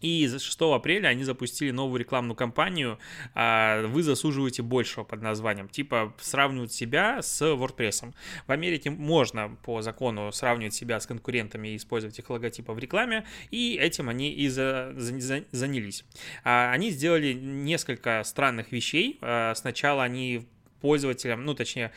и 0.00 0.28
6 0.28 0.60
апреля 0.60 1.08
они 1.08 1.24
запустили 1.24 1.70
новую 1.70 2.00
рекламную 2.00 2.36
кампанию 2.36 2.98
а, 3.34 3.86
«Вы 3.86 4.02
заслуживаете 4.02 4.62
большего» 4.62 5.04
под 5.04 5.22
названием. 5.22 5.68
Типа 5.68 6.14
сравнивают 6.20 6.72
себя 6.72 7.22
с 7.22 7.42
WordPress. 7.42 8.14
В 8.46 8.52
Америке 8.52 8.90
можно 8.90 9.56
по 9.64 9.82
закону 9.82 10.32
сравнивать 10.32 10.74
себя 10.74 11.00
с 11.00 11.06
конкурентами 11.06 11.68
и 11.68 11.76
использовать 11.76 12.18
их 12.18 12.30
логотипы 12.30 12.72
в 12.72 12.78
рекламе, 12.78 13.26
и 13.50 13.76
этим 13.80 14.08
они 14.08 14.32
и 14.32 14.48
за, 14.48 14.92
за, 14.96 15.44
занялись. 15.50 16.04
А, 16.44 16.72
они 16.72 16.90
сделали 16.90 17.32
несколько 17.32 18.22
странных 18.24 18.72
вещей. 18.72 19.18
А, 19.20 19.54
сначала 19.54 20.02
они 20.02 20.46
пользователям, 20.80 21.44
ну, 21.44 21.54
точнее, 21.54 21.92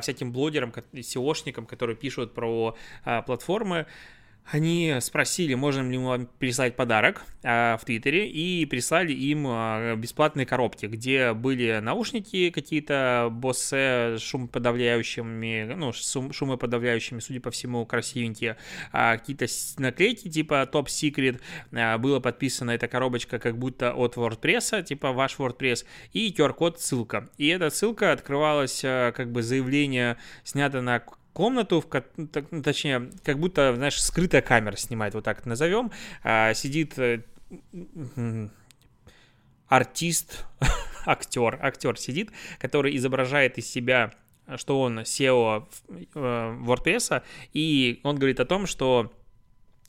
всяким 0.00 0.30
блогерам, 0.30 0.72
SEOшникам, 0.92 1.66
которые 1.66 1.96
пишут 1.96 2.34
про 2.34 2.76
платформы, 3.26 3.86
они 4.50 4.96
спросили, 5.00 5.54
можем 5.54 5.90
ли 5.90 5.98
мы 5.98 6.06
вам 6.06 6.26
прислать 6.38 6.74
подарок 6.74 7.22
а, 7.42 7.76
в 7.76 7.84
Твиттере, 7.84 8.28
и 8.28 8.64
прислали 8.66 9.12
им 9.12 9.46
а, 9.46 9.94
бесплатные 9.96 10.46
коробки, 10.46 10.86
где 10.86 11.34
были 11.34 11.80
наушники 11.80 12.50
какие-то 12.50 13.28
Bose 13.30 14.18
шумоподавляющими, 14.18 15.74
ну, 15.74 15.92
шум, 15.92 16.32
шумоподавляющими, 16.32 17.20
судя 17.20 17.40
по 17.40 17.50
всему, 17.50 17.84
красивенькие, 17.84 18.56
а, 18.92 19.18
какие-то 19.18 19.46
наклейки 19.76 20.30
типа 20.30 20.68
Top 20.72 20.86
Secret, 20.86 21.40
а, 21.72 21.98
было 21.98 22.20
подписана 22.20 22.70
эта 22.70 22.88
коробочка 22.88 23.38
как 23.38 23.58
будто 23.58 23.92
от 23.92 24.16
WordPress, 24.16 24.82
типа 24.82 25.12
ваш 25.12 25.36
WordPress, 25.38 25.84
и 26.12 26.34
QR-код 26.36 26.80
ссылка. 26.80 27.28
И 27.36 27.48
эта 27.48 27.68
ссылка 27.68 28.12
открывалась 28.12 28.82
а, 28.84 29.12
как 29.12 29.30
бы 29.30 29.42
заявление, 29.42 30.16
снято 30.42 30.80
на 30.80 31.02
комнату, 31.38 31.80
в, 31.80 32.04
ну, 32.16 32.62
точнее, 32.64 33.12
как 33.22 33.38
будто, 33.38 33.72
знаешь, 33.76 34.02
скрытая 34.02 34.42
камера 34.42 34.74
снимает, 34.74 35.14
вот 35.14 35.22
так 35.22 35.46
назовем, 35.46 35.92
а, 36.24 36.52
сидит 36.52 36.98
э, 36.98 37.22
артист, 39.68 40.44
актер, 41.06 41.56
актер 41.62 41.96
сидит, 41.96 42.32
который 42.58 42.96
изображает 42.96 43.56
из 43.56 43.70
себя, 43.70 44.10
что 44.56 44.80
он 44.80 44.98
SEO 44.98 45.68
э, 45.88 46.04
WordPress, 46.16 47.22
и 47.52 48.00
он 48.02 48.16
говорит 48.16 48.40
о 48.40 48.44
том, 48.44 48.66
что 48.66 49.12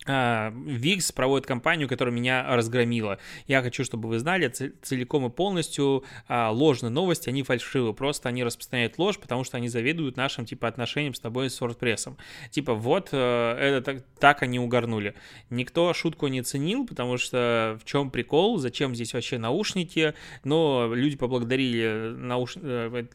Викс 0.05 1.11
проводит 1.11 1.45
кампанию, 1.45 1.87
которая 1.87 2.15
меня 2.15 2.55
разгромила. 2.55 3.19
Я 3.47 3.61
хочу, 3.61 3.83
чтобы 3.83 4.07
вы 4.09 4.19
знали, 4.19 4.47
целиком 4.47 5.25
и 5.25 5.29
полностью 5.29 6.03
а, 6.27 6.51
ложные 6.51 6.89
новости, 6.89 7.29
они 7.29 7.43
фальшивы. 7.43 7.93
Просто 7.93 8.29
они 8.29 8.43
распространяют 8.43 8.97
ложь, 8.97 9.19
потому 9.19 9.43
что 9.43 9.57
они 9.57 9.67
заведуют 9.67 10.15
нашим, 10.15 10.45
типа, 10.45 10.67
отношением 10.67 11.13
с 11.13 11.19
тобой 11.19 11.49
с 11.49 11.61
WordPress. 11.61 12.15
Типа, 12.49 12.73
вот, 12.73 13.09
э, 13.11 13.55
это 13.59 13.81
так, 13.81 14.03
так 14.19 14.43
они 14.43 14.59
угорнули. 14.59 15.15
Никто 15.49 15.93
шутку 15.93 16.27
не 16.27 16.41
ценил, 16.43 16.87
потому 16.87 17.17
что 17.17 17.77
в 17.81 17.85
чем 17.85 18.09
прикол, 18.09 18.57
зачем 18.57 18.95
здесь 18.95 19.13
вообще 19.13 19.37
наушники, 19.37 20.13
но 20.43 20.91
люди 20.93 21.17
поблагодарили 21.17 22.13
науш... 22.15 22.55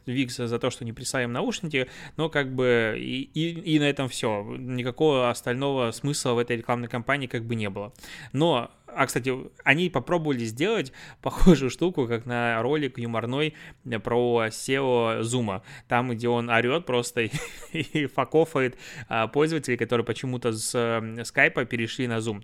Викс 0.06 0.38
э, 0.38 0.46
за 0.46 0.58
то, 0.58 0.70
что 0.70 0.84
не 0.84 0.92
присылаем 0.92 1.32
наушники, 1.32 1.88
но 2.16 2.28
как 2.28 2.54
бы 2.54 2.94
и, 2.98 3.22
и, 3.22 3.74
и 3.74 3.78
на 3.78 3.84
этом 3.84 4.08
все. 4.08 4.44
Никакого 4.58 5.30
остального 5.30 5.90
смысла 5.92 6.32
в 6.32 6.38
этой 6.38 6.58
рекламной 6.74 6.88
компании 6.88 7.26
как 7.26 7.44
бы 7.44 7.54
не 7.54 7.70
было. 7.70 7.92
Но 8.32 8.70
а, 8.86 9.06
кстати, 9.06 9.32
они 9.64 9.90
попробовали 9.90 10.44
сделать 10.44 10.92
похожую 11.22 11.70
штуку, 11.70 12.06
как 12.06 12.26
на 12.26 12.62
ролик 12.62 12.98
юморной 12.98 13.54
про 14.02 14.46
SEO 14.48 15.20
Zoom. 15.20 15.62
Там, 15.88 16.10
где 16.10 16.28
он 16.28 16.50
орет 16.50 16.86
просто 16.86 17.22
и, 17.72 18.06
факофает 18.06 18.76
а, 19.08 19.26
пользователей, 19.26 19.76
которые 19.76 20.04
почему-то 20.04 20.52
с 20.52 21.02
скайпа 21.24 21.64
перешли 21.64 22.06
на 22.06 22.18
Zoom. 22.18 22.42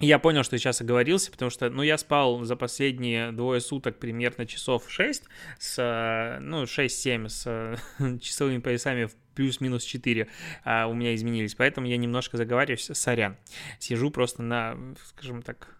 Я 0.00 0.18
понял, 0.18 0.42
что 0.44 0.56
сейчас 0.56 0.80
оговорился, 0.80 1.30
потому 1.30 1.50
что, 1.50 1.68
ну, 1.68 1.82
я 1.82 1.98
спал 1.98 2.42
за 2.44 2.56
последние 2.56 3.32
двое 3.32 3.60
суток 3.60 3.98
примерно 3.98 4.46
часов 4.46 4.84
6, 4.88 5.24
с, 5.58 6.38
ну, 6.40 6.62
6-7 6.62 7.28
с 7.28 7.78
часовыми 8.20 8.58
поясами 8.58 9.04
в 9.04 9.14
плюс-минус 9.34 9.84
4 9.84 10.26
а, 10.64 10.86
у 10.86 10.94
меня 10.94 11.14
изменились, 11.14 11.54
поэтому 11.54 11.86
я 11.86 11.98
немножко 11.98 12.38
заговариваюсь, 12.38 12.90
сорян. 12.94 13.36
Сижу 13.78 14.10
просто 14.10 14.42
на, 14.42 14.76
скажем 15.04 15.42
так, 15.42 15.79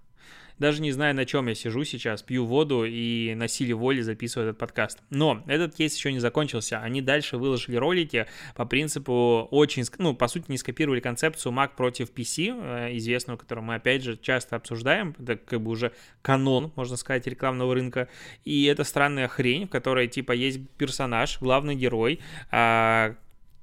даже 0.60 0.82
не 0.82 0.92
знаю, 0.92 1.14
на 1.14 1.24
чем 1.24 1.48
я 1.48 1.54
сижу 1.54 1.84
сейчас, 1.84 2.22
пью 2.22 2.44
воду 2.44 2.84
и 2.84 3.34
на 3.34 3.48
силе 3.48 3.74
воли 3.74 4.02
записываю 4.02 4.50
этот 4.50 4.58
подкаст. 4.58 4.98
Но 5.08 5.42
этот 5.46 5.74
кейс 5.74 5.96
еще 5.96 6.12
не 6.12 6.20
закончился. 6.20 6.78
Они 6.78 7.00
дальше 7.00 7.38
выложили 7.38 7.76
ролики 7.76 8.26
по 8.54 8.66
принципу 8.66 9.48
очень, 9.50 9.84
ну, 9.96 10.14
по 10.14 10.28
сути, 10.28 10.44
не 10.48 10.58
скопировали 10.58 11.00
концепцию 11.00 11.52
Mac 11.52 11.70
против 11.76 12.12
PC, 12.12 12.52
э, 12.52 12.96
известную, 12.98 13.38
которую 13.38 13.64
мы, 13.64 13.76
опять 13.76 14.04
же, 14.04 14.18
часто 14.18 14.56
обсуждаем. 14.56 15.16
Это 15.18 15.36
как 15.36 15.62
бы 15.62 15.70
уже 15.70 15.92
канон, 16.20 16.72
можно 16.76 16.96
сказать, 16.96 17.26
рекламного 17.26 17.74
рынка. 17.74 18.08
И 18.44 18.66
это 18.66 18.84
странная 18.84 19.28
хрень, 19.28 19.66
в 19.66 19.70
которой, 19.70 20.08
типа, 20.08 20.32
есть 20.32 20.60
персонаж, 20.76 21.40
главный 21.40 21.74
герой, 21.74 22.20
а, 22.50 23.16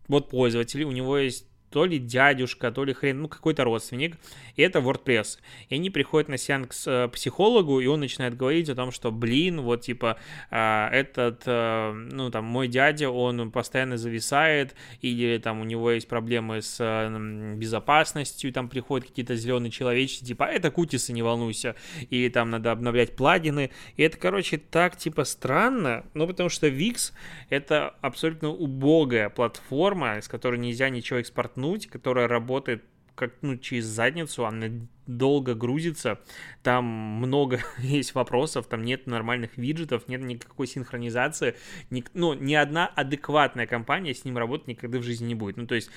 вот 0.07 0.29
пользователь, 0.29 0.83
у 0.83 0.91
него 0.91 1.17
есть 1.17 1.45
то 1.69 1.85
ли 1.85 1.99
дядюшка, 1.99 2.71
то 2.71 2.83
ли 2.83 2.93
хрен, 2.93 3.21
ну 3.21 3.27
какой-то 3.27 3.63
родственник, 3.63 4.17
и 4.55 4.61
это 4.61 4.79
WordPress. 4.79 5.39
И 5.69 5.75
они 5.75 5.89
приходят 5.89 6.29
на 6.29 6.37
сеанс 6.37 6.83
к 6.85 6.89
э, 6.89 7.07
психологу, 7.09 7.79
и 7.79 7.87
он 7.87 7.99
начинает 7.99 8.37
говорить 8.37 8.69
о 8.69 8.75
том, 8.75 8.91
что, 8.91 9.11
блин, 9.11 9.61
вот 9.61 9.81
типа 9.81 10.17
а, 10.49 10.89
этот, 10.91 11.43
э, 11.45 11.91
ну 12.11 12.29
там, 12.31 12.45
мой 12.45 12.67
дядя, 12.67 13.09
он 13.09 13.51
постоянно 13.51 13.97
зависает, 13.97 14.75
или 15.01 15.37
там 15.39 15.59
у 15.59 15.63
него 15.63 15.91
есть 15.91 16.07
проблемы 16.07 16.61
с 16.61 16.77
э, 16.79 17.55
безопасностью, 17.55 18.53
там 18.53 18.69
приходят 18.69 19.07
какие-то 19.07 19.35
зеленые 19.35 19.71
человечки, 19.71 20.23
типа, 20.23 20.45
«А, 20.45 20.49
это 20.49 20.71
кутисы, 20.71 21.11
не 21.11 21.21
волнуйся, 21.21 21.75
или 22.09 22.29
там 22.29 22.49
надо 22.49 22.71
обновлять 22.71 23.15
плагины, 23.15 23.71
и 23.97 24.03
это, 24.03 24.17
короче, 24.17 24.57
так 24.57 24.95
типа 24.95 25.25
странно, 25.25 26.05
ну 26.13 26.27
потому 26.27 26.49
что 26.49 26.67
Wix 26.67 27.13
это 27.49 27.95
абсолютно 28.01 28.49
убогая 28.49 29.29
платформа, 29.29 30.21
с 30.21 30.27
которой 30.27 30.59
нельзя 30.59 30.89
ничего 30.89 31.19
экспортировать 31.19 31.57
портнуть, 31.67 31.87
которая 31.87 32.27
работает 32.27 32.83
как 33.15 33.33
ну, 33.41 33.57
через 33.57 33.85
задницу, 33.85 34.45
она 34.45 34.67
долго 35.07 35.55
грузится, 35.55 36.19
там 36.61 36.85
много 36.85 37.59
есть 37.79 38.13
вопросов, 38.13 38.67
там 38.67 38.83
нет 38.83 39.07
нормальных 39.07 39.57
виджетов, 39.57 40.07
нет 40.07 40.21
никакой 40.21 40.67
синхронизации, 40.67 41.55
ни, 41.89 42.03
ну, 42.13 42.35
ни 42.35 42.53
одна 42.53 42.85
адекватная 42.85 43.65
компания 43.65 44.13
с 44.13 44.23
ним 44.23 44.37
работать 44.37 44.67
никогда 44.67 44.99
в 44.99 45.03
жизни 45.03 45.29
не 45.29 45.35
будет. 45.35 45.57
Ну, 45.57 45.65
то 45.65 45.73
есть 45.73 45.89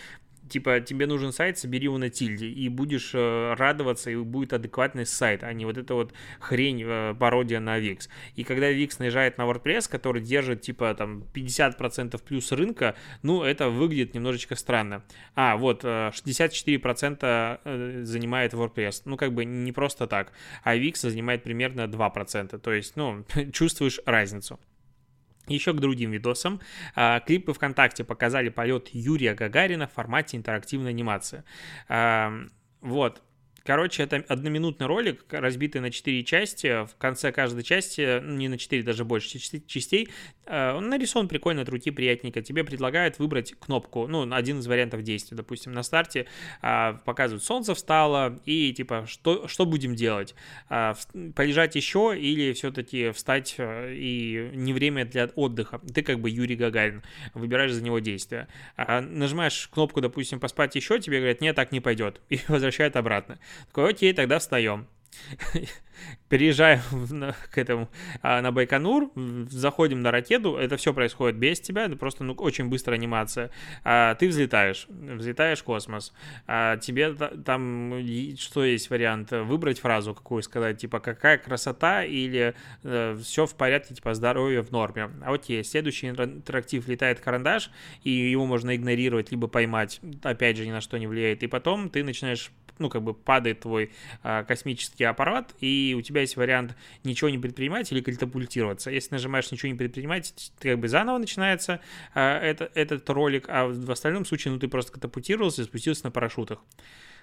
типа, 0.51 0.81
тебе 0.81 1.07
нужен 1.07 1.33
сайт, 1.33 1.59
собери 1.59 1.85
его 1.85 1.99
на 1.99 2.11
тильде, 2.11 2.47
и 2.47 2.69
будешь 2.69 3.13
э, 3.15 3.55
радоваться, 3.55 4.11
и 4.11 4.17
будет 4.17 4.53
адекватный 4.53 5.07
сайт, 5.07 5.43
а 5.43 5.53
не 5.53 5.65
вот 5.65 5.79
эта 5.79 5.95
вот 5.95 6.13
хрень, 6.41 6.83
э, 6.85 7.15
пародия 7.19 7.61
на 7.61 7.79
Wix. 7.79 8.09
И 8.37 8.45
когда 8.45 8.71
Wix 8.71 8.97
наезжает 8.99 9.39
на 9.39 9.43
WordPress, 9.43 9.89
который 9.91 10.23
держит, 10.23 10.63
типа, 10.63 10.95
там, 10.95 11.25
50% 11.33 12.21
плюс 12.23 12.53
рынка, 12.53 12.95
ну, 13.23 13.43
это 13.43 13.71
выглядит 13.71 14.15
немножечко 14.15 14.57
странно. 14.57 15.03
А, 15.35 15.57
вот, 15.57 15.85
э, 15.85 16.11
64% 16.13 17.61
э, 17.65 18.03
занимает 18.05 18.53
WordPress. 18.53 19.03
Ну, 19.05 19.17
как 19.17 19.33
бы 19.33 19.45
не 19.45 19.73
просто 19.73 20.07
так. 20.07 20.33
А 20.63 20.77
Wix 20.77 21.09
занимает 21.09 21.43
примерно 21.43 21.87
2%. 21.87 22.59
То 22.59 22.73
есть, 22.73 22.97
ну, 22.97 23.25
чувствуешь 23.53 24.01
разницу. 24.07 24.59
Еще 25.51 25.73
к 25.73 25.77
другим 25.81 26.11
видосам. 26.13 26.61
А, 26.95 27.21
клипы 27.21 27.53
ВКонтакте 27.53 28.05
показали 28.05 28.49
полет 28.49 28.89
Юрия 28.93 29.35
Гагарина 29.35 29.87
в 29.87 29.93
формате 29.93 30.37
интерактивной 30.37 30.91
анимации. 30.91 31.45
Вот, 32.81 33.23
Короче, 33.65 34.03
это 34.03 34.25
одноминутный 34.29 34.87
ролик, 34.87 35.25
разбитый 35.31 35.81
на 35.81 35.91
четыре 35.91 36.25
части. 36.25 36.85
В 36.87 36.97
конце 36.97 37.33
каждой 37.33 37.63
части, 37.63 38.21
ну, 38.21 38.37
не 38.37 38.49
на 38.49 38.59
четыре, 38.59 38.83
даже 38.83 39.05
больше 39.05 39.39
частей, 39.67 40.09
э, 40.47 40.73
он 40.73 40.89
нарисован 40.89 41.29
прикольно, 41.29 41.63
от 41.63 41.69
руки 41.69 41.91
приятненько. 41.91 42.43
Тебе 42.43 42.65
предлагают 42.65 43.19
выбрать 43.19 43.55
кнопку, 43.59 44.07
ну, 44.07 44.33
один 44.33 44.61
из 44.61 44.67
вариантов 44.67 45.03
действия. 45.03 45.37
Допустим, 45.37 45.73
на 45.73 45.83
старте 45.83 46.27
а, 46.63 46.95
показывают, 47.05 47.45
солнце 47.45 47.75
встало, 47.75 48.41
и 48.45 48.73
типа, 48.73 49.05
что, 49.07 49.47
что 49.49 49.67
будем 49.67 49.95
делать? 49.95 50.35
А, 50.69 50.97
полежать 51.35 51.77
еще 51.77 52.17
или 52.19 52.53
все-таки 52.53 53.11
встать, 53.11 53.55
э, 53.59 53.95
и 53.95 54.51
не 54.55 54.73
время 54.73 55.05
для 55.05 55.27
отдыха? 55.35 55.81
Ты 55.95 56.03
как 56.03 56.21
бы 56.21 56.31
Юрий 56.31 56.57
Гагарин, 56.57 57.03
выбираешь 57.35 57.73
за 57.73 57.83
него 57.83 57.99
действие. 57.99 58.49
А, 58.77 59.01
нажимаешь 59.01 59.69
кнопку, 59.73 60.01
допустим, 60.01 60.41
поспать 60.41 60.75
еще, 60.77 60.99
тебе 60.99 61.19
говорят, 61.19 61.41
нет, 61.41 61.57
так 61.57 61.73
не 61.73 61.81
пойдет, 61.81 62.21
и 62.29 62.41
возвращают 62.49 62.97
обратно. 62.97 63.39
Такой, 63.69 63.91
окей, 63.91 64.13
тогда 64.13 64.39
встаем. 64.39 64.87
переезжаем 66.29 66.81
к 67.51 67.59
этому 67.59 67.91
а, 68.23 68.41
на 68.41 68.53
Байконур, 68.53 69.11
заходим 69.51 70.01
на 70.01 70.11
ракету, 70.11 70.57
это 70.57 70.77
все 70.77 70.95
происходит 70.95 71.37
без 71.37 71.61
тебя, 71.61 71.87
это 71.87 71.97
просто 71.97 72.25
ну, 72.25 72.35
очень 72.35 72.69
быстрая 72.69 72.99
анимация. 72.99 73.51
А, 73.85 74.15
ты 74.15 74.29
взлетаешь, 74.29 74.87
взлетаешь 74.89 75.61
в 75.61 75.65
космос, 75.65 76.13
а, 76.47 76.77
тебе 76.77 77.13
там 77.13 78.01
что 78.37 78.65
есть 78.65 78.91
вариант 78.91 79.33
выбрать 79.33 79.81
фразу 79.81 80.15
какую 80.15 80.43
сказать, 80.43 80.79
типа 80.79 81.01
какая 81.01 81.39
красота 81.39 82.05
или 82.05 82.55
э, 82.83 83.19
все 83.23 83.47
в 83.47 83.55
порядке, 83.55 83.95
типа 83.95 84.15
здоровье 84.15 84.63
в 84.63 84.71
норме. 84.71 85.11
А 85.23 85.31
вот 85.31 85.47
есть 85.47 85.71
следующий 85.71 86.09
интерактив 86.09 86.87
летает 86.87 87.21
карандаш 87.21 87.71
и 88.05 88.11
его 88.11 88.47
можно 88.47 88.75
игнорировать 88.75 89.31
либо 89.31 89.49
поймать, 89.49 90.01
опять 90.23 90.57
же 90.57 90.67
ни 90.67 90.71
на 90.71 90.81
что 90.81 90.99
не 90.99 91.07
влияет, 91.07 91.43
и 91.43 91.47
потом 91.47 91.91
ты 91.91 92.05
начинаешь 92.05 92.53
ну, 92.81 92.89
как 92.89 93.03
бы 93.03 93.15
падает 93.15 93.61
твой 93.61 93.93
а, 94.23 94.43
космический 94.43 95.05
аппарат, 95.05 95.55
и 95.61 95.90
у 95.95 96.03
тебя 96.03 96.23
есть 96.23 96.37
вариант 96.37 96.77
ничего 97.05 97.31
не 97.31 97.39
предпринимать 97.39 97.91
или 97.93 98.01
катапультироваться. 98.01 98.91
Если 98.91 99.15
нажимаешь 99.15 99.51
ничего 99.51 99.71
не 99.71 99.79
предпринимать, 99.79 100.53
ты 100.59 100.71
как 100.71 100.79
бы 100.79 100.89
заново 100.89 101.19
начинается 101.19 101.81
а, 102.15 102.39
это, 102.39 102.71
этот 102.75 103.09
ролик, 103.11 103.47
а 103.49 103.67
в 103.67 103.91
остальном 103.91 104.25
случае, 104.25 104.53
ну, 104.53 104.59
ты 104.59 104.69
просто 104.69 104.93
катапультировался 104.93 105.63
и 105.63 105.65
спустился 105.65 106.05
на 106.05 106.11
парашютах. 106.11 106.61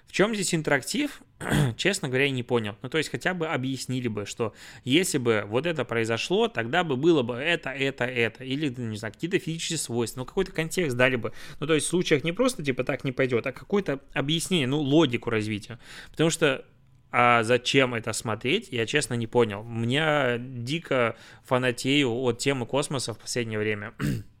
В 0.08 0.12
чем 0.12 0.34
здесь 0.34 0.54
интерактив, 0.54 1.22
честно 1.76 2.08
говоря, 2.08 2.24
я 2.24 2.30
не 2.30 2.42
понял. 2.42 2.76
Ну, 2.82 2.88
то 2.88 2.96
есть 2.96 3.10
хотя 3.10 3.34
бы 3.34 3.46
объяснили 3.46 4.08
бы, 4.08 4.24
что 4.24 4.54
если 4.82 5.18
бы 5.18 5.44
вот 5.46 5.66
это 5.66 5.84
произошло, 5.84 6.48
тогда 6.48 6.82
бы 6.82 6.96
было 6.96 7.22
бы 7.22 7.34
это, 7.34 7.70
это, 7.70 8.04
это. 8.04 8.42
Или, 8.42 8.70
не 8.70 8.96
знаю, 8.96 9.12
какие-то 9.12 9.38
физические 9.38 9.78
свойства. 9.78 10.20
Ну, 10.20 10.24
какой-то 10.24 10.52
контекст 10.52 10.96
дали 10.96 11.16
бы. 11.16 11.32
Ну, 11.60 11.66
то 11.66 11.74
есть 11.74 11.86
в 11.86 11.90
случаях 11.90 12.24
не 12.24 12.32
просто 12.32 12.64
типа 12.64 12.84
так 12.84 13.04
не 13.04 13.12
пойдет, 13.12 13.46
а 13.46 13.52
какое-то 13.52 14.00
объяснение, 14.14 14.66
ну, 14.66 14.80
логику 14.80 15.28
развития. 15.28 15.78
Потому 16.10 16.30
что 16.30 16.64
а 17.10 17.42
зачем 17.42 17.94
это 17.94 18.12
смотреть, 18.12 18.68
я 18.70 18.86
честно 18.86 19.14
не 19.14 19.26
понял. 19.26 19.62
Меня 19.62 20.36
дико 20.38 21.16
фанатею 21.44 22.10
от 22.10 22.38
темы 22.38 22.66
космоса 22.66 23.14
в 23.14 23.18
последнее 23.18 23.58
время. 23.58 23.94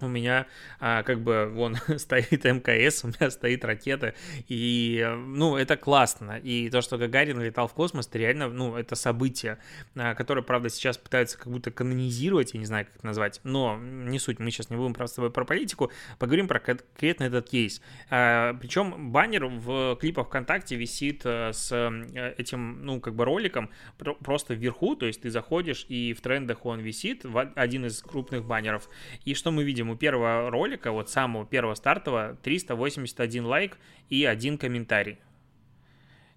у 0.00 0.08
меня 0.08 0.46
а, 0.80 1.02
как 1.02 1.20
бы 1.20 1.50
вон 1.52 1.76
стоит 1.96 2.44
МКС, 2.44 3.04
у 3.04 3.08
меня 3.08 3.30
стоит 3.30 3.64
ракета, 3.64 4.14
и, 4.48 5.06
ну, 5.26 5.56
это 5.56 5.76
классно, 5.76 6.38
и 6.38 6.70
то, 6.70 6.80
что 6.80 6.98
Гагарин 6.98 7.40
летал 7.40 7.68
в 7.68 7.74
космос, 7.74 8.06
это 8.06 8.18
реально, 8.18 8.48
ну, 8.48 8.76
это 8.76 8.94
событие, 8.94 9.58
а, 9.96 10.14
которое, 10.14 10.42
правда, 10.42 10.68
сейчас 10.68 10.98
пытаются 10.98 11.38
как 11.38 11.48
будто 11.48 11.70
канонизировать, 11.70 12.54
я 12.54 12.60
не 12.60 12.66
знаю, 12.66 12.86
как 12.86 12.96
это 12.96 13.06
назвать, 13.06 13.40
но 13.44 13.78
не 13.78 14.18
суть, 14.18 14.38
мы 14.38 14.50
сейчас 14.50 14.70
не 14.70 14.76
будем 14.76 14.94
просто 14.94 15.14
с 15.14 15.16
тобой 15.16 15.30
про 15.30 15.44
политику, 15.44 15.90
поговорим 16.18 16.48
про 16.48 16.60
конкретно 16.60 17.24
этот 17.24 17.48
кейс. 17.48 17.82
А, 18.10 18.54
причем 18.54 19.12
баннер 19.12 19.46
в 19.46 19.96
клипах 19.96 20.28
ВКонтакте 20.28 20.76
висит 20.76 21.22
а, 21.24 21.52
с 21.52 21.70
а, 21.72 22.34
этим, 22.36 22.84
ну, 22.84 23.00
как 23.00 23.14
бы 23.14 23.24
роликом 23.24 23.70
просто 23.96 24.54
вверху, 24.54 24.96
то 24.96 25.06
есть 25.06 25.22
ты 25.22 25.30
заходишь, 25.30 25.86
и 25.88 26.12
в 26.12 26.20
трендах 26.20 26.64
он 26.66 26.80
висит, 26.80 27.24
один 27.54 27.86
из 27.86 28.00
крупных 28.02 28.44
баннеров, 28.44 28.88
и 29.24 29.34
что 29.34 29.50
мы 29.50 29.64
видим? 29.64 29.87
У 29.90 29.96
первого 29.96 30.50
ролика, 30.50 30.92
вот 30.92 31.10
самого 31.10 31.46
первого 31.46 31.74
стартового, 31.74 32.36
381 32.42 33.44
лайк 33.44 33.78
и 34.08 34.24
один 34.24 34.58
комментарий. 34.58 35.18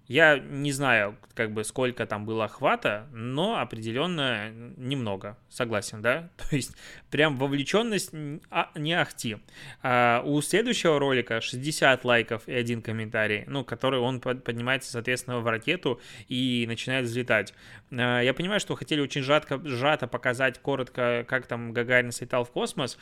Я 0.08 0.38
не 0.38 0.72
знаю, 0.72 1.16
как 1.34 1.52
бы 1.52 1.62
сколько 1.64 2.06
там 2.06 2.26
было 2.26 2.44
охвата, 2.44 3.06
но 3.12 3.58
определенно 3.58 4.50
немного, 4.76 5.38
согласен, 5.48 6.02
да? 6.02 6.28
То 6.36 6.56
есть 6.56 6.76
прям 7.10 7.36
вовлеченность 7.36 8.10
а, 8.50 8.70
не 8.74 8.92
ахти. 8.92 9.38
А 9.82 10.22
у 10.24 10.40
следующего 10.42 10.98
ролика 10.98 11.40
60 11.40 12.04
лайков 12.04 12.48
и 12.48 12.52
один 12.52 12.82
комментарий, 12.82 13.44
ну, 13.46 13.64
который 13.64 14.00
он 14.00 14.20
поднимается, 14.20 14.90
соответственно, 14.90 15.38
в 15.38 15.46
ракету 15.46 16.00
и 16.28 16.64
начинает 16.66 17.06
взлетать. 17.06 17.54
А, 17.92 18.20
я 18.20 18.34
понимаю, 18.34 18.60
что 18.60 18.74
хотели 18.74 19.00
очень 19.00 19.22
сжатко, 19.22 19.60
сжато 19.64 20.08
показать 20.08 20.58
коротко, 20.58 21.24
как 21.28 21.46
там 21.46 21.72
Гагарин 21.72 22.10
слетал 22.10 22.44
в 22.44 22.50
космос, 22.50 22.98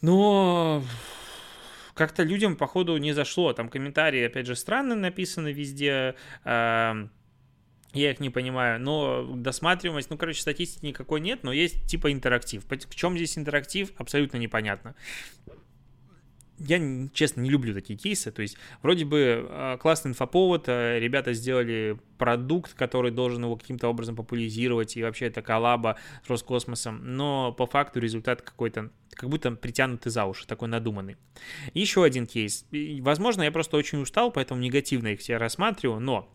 но 0.00 0.82
как-то 1.94 2.22
людям, 2.22 2.56
походу, 2.56 2.96
не 2.96 3.12
зашло. 3.12 3.52
Там 3.52 3.68
комментарии, 3.68 4.24
опять 4.24 4.46
же, 4.46 4.56
странно 4.56 4.94
написаны 4.94 5.52
везде. 5.52 6.14
Я 6.44 7.08
их 7.94 8.20
не 8.20 8.30
понимаю, 8.30 8.78
но 8.80 9.24
досматриваемость, 9.34 10.10
ну, 10.10 10.18
короче, 10.18 10.42
статистики 10.42 10.86
никакой 10.86 11.20
нет, 11.20 11.42
но 11.42 11.52
есть 11.52 11.86
типа 11.86 12.12
интерактив. 12.12 12.64
В 12.68 12.94
чем 12.94 13.16
здесь 13.16 13.38
интерактив, 13.38 13.92
абсолютно 13.96 14.36
непонятно 14.36 14.94
я, 16.58 17.08
честно, 17.12 17.40
не 17.40 17.50
люблю 17.50 17.74
такие 17.74 17.98
кейсы. 17.98 18.30
То 18.30 18.42
есть, 18.42 18.56
вроде 18.82 19.04
бы 19.04 19.46
а, 19.48 19.76
классный 19.78 20.10
инфоповод, 20.10 20.64
а, 20.68 20.98
ребята 20.98 21.32
сделали 21.32 21.98
продукт, 22.18 22.74
который 22.74 23.10
должен 23.10 23.44
его 23.44 23.56
каким-то 23.56 23.88
образом 23.88 24.16
популяризировать, 24.16 24.96
и 24.96 25.02
вообще 25.02 25.26
это 25.26 25.40
коллаба 25.40 25.98
с 26.26 26.28
Роскосмосом, 26.28 27.00
но 27.04 27.52
по 27.52 27.66
факту 27.66 28.00
результат 28.00 28.42
какой-то, 28.42 28.90
как 29.10 29.30
будто 29.30 29.52
притянутый 29.52 30.10
за 30.10 30.24
уши, 30.24 30.46
такой 30.46 30.68
надуманный. 30.68 31.16
Еще 31.74 32.02
один 32.02 32.26
кейс. 32.26 32.66
Возможно, 33.00 33.42
я 33.42 33.52
просто 33.52 33.76
очень 33.76 34.00
устал, 34.02 34.32
поэтому 34.32 34.60
негативно 34.60 35.08
их 35.08 35.20
все 35.20 35.36
рассматриваю, 35.36 36.00
но 36.00 36.28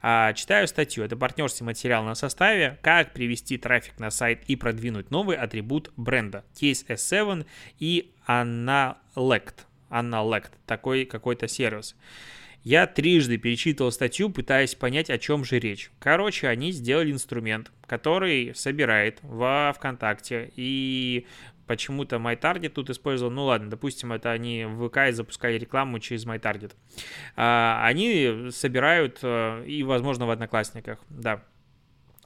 А, 0.00 0.32
читаю 0.32 0.66
статью. 0.68 1.04
Это 1.04 1.16
партнерский 1.16 1.64
материал 1.64 2.04
на 2.04 2.14
составе. 2.14 2.78
Как 2.82 3.12
привести 3.12 3.58
трафик 3.58 3.98
на 3.98 4.10
сайт 4.10 4.42
и 4.46 4.56
продвинуть 4.56 5.10
новый 5.10 5.36
атрибут 5.36 5.92
бренда. 5.96 6.44
Case 6.54 6.86
S7 6.86 7.46
и 7.78 8.12
Analect. 8.26 9.67
Analect. 9.90 10.50
Такой 10.66 11.04
какой-то 11.04 11.48
сервис. 11.48 11.96
Я 12.64 12.86
трижды 12.86 13.38
перечитывал 13.38 13.92
статью, 13.92 14.30
пытаясь 14.30 14.74
понять, 14.74 15.10
о 15.10 15.18
чем 15.18 15.44
же 15.44 15.58
речь. 15.58 15.90
Короче, 16.00 16.48
они 16.48 16.72
сделали 16.72 17.12
инструмент, 17.12 17.70
который 17.86 18.54
собирает 18.54 19.20
во 19.22 19.72
ВКонтакте 19.76 20.52
и 20.56 21.26
почему-то 21.66 22.16
MyTarget 22.16 22.70
тут 22.70 22.90
использовал, 22.90 23.30
ну 23.30 23.44
ладно, 23.44 23.70
допустим, 23.70 24.12
это 24.12 24.32
они 24.32 24.64
в 24.64 24.88
ВК 24.88 25.14
запускали 25.14 25.56
рекламу 25.58 26.00
через 26.00 26.26
MyTarget. 26.26 26.72
А, 27.36 27.80
они 27.84 28.48
собирают, 28.50 29.20
э, 29.22 29.64
и, 29.66 29.84
возможно, 29.84 30.26
в 30.26 30.30
Одноклассниках, 30.30 30.98
да, 31.10 31.44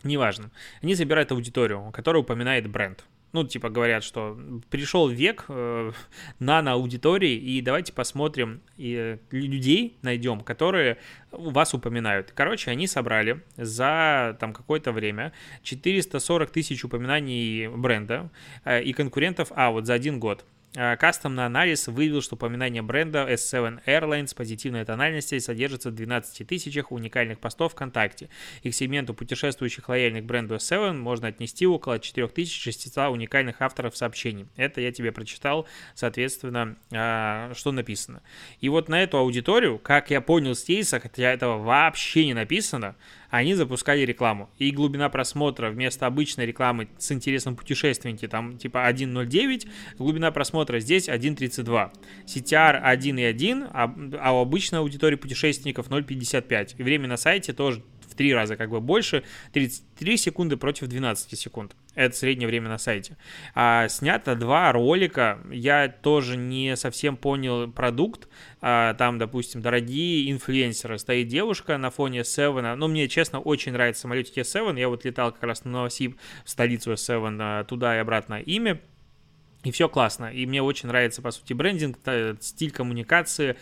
неважно. 0.04 0.50
Они 0.80 0.94
собирают 0.94 1.32
аудиторию, 1.32 1.90
которая 1.92 2.22
упоминает 2.22 2.70
бренд 2.70 3.04
ну, 3.32 3.44
типа 3.44 3.70
говорят, 3.70 4.04
что 4.04 4.38
пришел 4.70 5.08
век 5.08 5.46
э, 5.48 5.92
нано-аудитории, 6.38 7.34
и 7.34 7.60
давайте 7.60 7.92
посмотрим, 7.92 8.60
и 8.76 8.94
э, 8.94 9.18
людей 9.30 9.96
найдем, 10.02 10.40
которые 10.40 10.98
вас 11.30 11.74
упоминают. 11.74 12.32
Короче, 12.34 12.70
они 12.70 12.86
собрали 12.86 13.42
за 13.56 14.36
там 14.38 14.52
какое-то 14.52 14.92
время 14.92 15.32
440 15.62 16.50
тысяч 16.50 16.84
упоминаний 16.84 17.68
бренда 17.68 18.30
э, 18.64 18.82
и 18.82 18.92
конкурентов, 18.92 19.52
а 19.54 19.70
вот 19.70 19.86
за 19.86 19.94
один 19.94 20.20
год. 20.20 20.44
А, 20.74 20.96
кастомный 20.96 21.44
анализ 21.44 21.86
выявил, 21.88 22.22
что 22.22 22.34
упоминание 22.34 22.80
бренда 22.80 23.30
S7 23.30 23.84
Airlines 23.84 24.34
позитивной 24.34 24.86
тональности 24.86 25.38
содержится 25.38 25.90
в 25.90 25.94
12 25.94 26.46
тысячах 26.46 26.92
уникальных 26.92 27.40
постов 27.40 27.72
ВКонтакте. 27.72 28.30
И 28.62 28.70
к 28.70 28.74
сегменту 28.74 29.12
путешествующих 29.12 29.88
лояльных 29.90 30.24
бренду 30.24 30.54
S7 30.54 30.94
можно 30.94 31.28
отнести 31.28 31.66
около 31.66 31.98
4600 31.98 33.10
уникальных 33.10 33.60
авторов 33.60 33.96
сообщений. 33.96 34.46
Это 34.56 34.80
я 34.80 34.92
тебе 34.92 35.12
прочитал, 35.12 35.66
соответственно, 35.94 36.76
а, 36.90 37.52
что 37.54 37.70
написано. 37.70 38.22
И 38.60 38.70
вот 38.70 38.88
на 38.88 39.02
эту 39.02 39.18
аудиторию, 39.18 39.78
как 39.78 40.10
я 40.10 40.22
понял 40.22 40.54
с 40.54 40.64
кейса, 40.64 41.00
хотя 41.00 41.32
этого 41.32 41.58
вообще 41.58 42.24
не 42.24 42.34
написано, 42.34 42.96
они 43.32 43.54
запускали 43.54 44.02
рекламу. 44.02 44.50
И 44.58 44.70
глубина 44.72 45.08
просмотра 45.08 45.70
вместо 45.70 46.06
обычной 46.06 46.44
рекламы 46.44 46.88
с 46.98 47.10
интересом 47.12 47.56
путешественники, 47.56 48.28
там 48.28 48.58
типа 48.58 48.86
1.09, 48.86 49.66
глубина 49.96 50.30
просмотра 50.30 50.80
здесь 50.80 51.08
1.32. 51.08 51.92
CTR 52.26 52.84
1.1, 52.84 53.70
а, 53.72 53.94
а 54.20 54.32
у 54.36 54.42
обычной 54.42 54.80
аудитории 54.80 55.16
путешественников 55.16 55.88
0.55. 55.88 56.74
И 56.76 56.82
время 56.82 57.08
на 57.08 57.16
сайте 57.16 57.54
тоже 57.54 57.82
в 58.06 58.14
три 58.14 58.34
раза 58.34 58.56
как 58.56 58.68
бы 58.68 58.82
больше, 58.82 59.24
33 59.54 60.18
секунды 60.18 60.58
против 60.58 60.88
12 60.88 61.38
секунд. 61.38 61.74
Это 61.94 62.16
среднее 62.16 62.46
время 62.46 62.70
на 62.70 62.78
сайте. 62.78 63.18
А, 63.54 63.86
снято 63.88 64.34
два 64.34 64.72
ролика. 64.72 65.40
Я 65.50 65.88
тоже 65.88 66.36
не 66.38 66.74
совсем 66.76 67.16
понял 67.16 67.70
продукт. 67.70 68.28
А, 68.62 68.94
там, 68.94 69.18
допустим, 69.18 69.60
дорогие 69.60 70.30
инфлюенсеры. 70.30 70.98
Стоит 70.98 71.28
девушка 71.28 71.76
на 71.76 71.90
фоне 71.90 72.24
Севена. 72.24 72.76
Ну, 72.76 72.88
мне, 72.88 73.08
честно, 73.08 73.40
очень 73.40 73.72
нравятся 73.72 74.02
самолетики 74.02 74.40
S7. 74.40 74.78
Я 74.78 74.88
вот 74.88 75.04
летал 75.04 75.32
как 75.32 75.42
раз 75.42 75.64
на 75.64 75.70
Новосиб, 75.70 76.16
в 76.44 76.50
столицу 76.50 76.92
S7, 76.92 77.36
а, 77.40 77.64
туда 77.64 77.96
и 77.96 77.98
обратно 77.98 78.40
ими. 78.40 78.80
И 79.62 79.70
все 79.70 79.88
классно. 79.88 80.32
И 80.32 80.46
мне 80.46 80.62
очень 80.62 80.88
нравится, 80.88 81.20
по 81.20 81.30
сути, 81.30 81.52
брендинг, 81.52 81.98
стиль 82.40 82.72
коммуникации, 82.72 83.56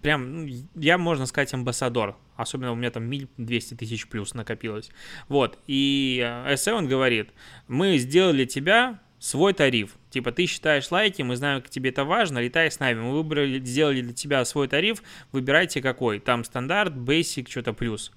прям, 0.00 0.46
ну, 0.46 0.52
я, 0.76 0.96
можно 0.96 1.26
сказать, 1.26 1.52
амбассадор. 1.52 2.16
Особенно 2.36 2.72
у 2.72 2.74
меня 2.74 2.90
там 2.90 3.04
миль 3.04 3.28
200 3.36 3.74
тысяч 3.74 4.08
плюс 4.08 4.34
накопилось. 4.34 4.90
Вот, 5.28 5.58
и 5.66 6.20
S7 6.48 6.86
говорит, 6.86 7.30
мы 7.68 7.98
сделали 7.98 8.44
тебя 8.44 9.00
свой 9.18 9.54
тариф. 9.54 9.96
Типа, 10.10 10.32
ты 10.32 10.44
считаешь 10.46 10.90
лайки, 10.90 11.22
мы 11.22 11.36
знаем, 11.36 11.62
как 11.62 11.70
тебе 11.70 11.90
это 11.90 12.04
важно, 12.04 12.40
летай 12.40 12.70
с 12.70 12.78
нами. 12.78 13.00
Мы 13.00 13.12
выбрали, 13.12 13.58
сделали 13.58 14.02
для 14.02 14.12
тебя 14.12 14.44
свой 14.44 14.68
тариф, 14.68 15.02
выбирайте 15.32 15.80
какой. 15.80 16.18
Там 16.18 16.44
стандарт, 16.44 16.92
basic, 16.92 17.48
что-то 17.48 17.72
плюс. 17.72 18.12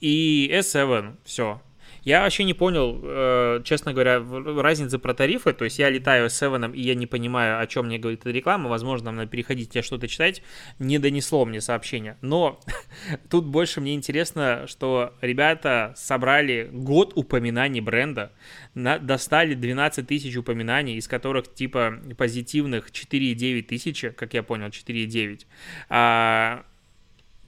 И 0.00 0.50
S7, 0.52 1.16
все. 1.24 1.62
Я 2.04 2.20
вообще 2.20 2.44
не 2.44 2.52
понял, 2.52 3.00
э, 3.02 3.62
честно 3.64 3.94
говоря, 3.94 4.22
разницы 4.60 4.98
про 4.98 5.14
тарифы. 5.14 5.54
То 5.54 5.64
есть 5.64 5.78
я 5.78 5.88
летаю 5.88 6.28
с 6.28 6.34
Севеном, 6.34 6.72
и 6.72 6.80
я 6.80 6.94
не 6.94 7.06
понимаю, 7.06 7.60
о 7.60 7.66
чем 7.66 7.86
мне 7.86 7.98
говорит 7.98 8.20
эта 8.20 8.30
реклама. 8.30 8.68
Возможно, 8.68 9.06
нам 9.06 9.16
надо 9.16 9.30
переходить, 9.30 9.74
я 9.74 9.82
что-то 9.82 10.06
читать. 10.06 10.42
Не 10.78 10.98
донесло 10.98 11.46
мне 11.46 11.62
сообщение. 11.62 12.18
Но 12.20 12.60
тут 13.30 13.46
больше 13.46 13.80
мне 13.80 13.94
интересно, 13.94 14.66
что 14.66 15.14
ребята 15.22 15.94
собрали 15.96 16.68
год 16.70 17.12
упоминаний 17.16 17.80
бренда, 17.80 18.32
достали 18.74 19.54
12 19.54 20.06
тысяч 20.06 20.36
упоминаний, 20.36 20.96
из 20.96 21.08
которых 21.08 21.54
типа 21.54 22.00
позитивных 22.18 22.90
4,9 22.90 23.62
тысячи, 23.62 24.10
как 24.10 24.34
я 24.34 24.42
понял, 24.42 24.68
4,9. 24.68 25.46
А 25.88 26.64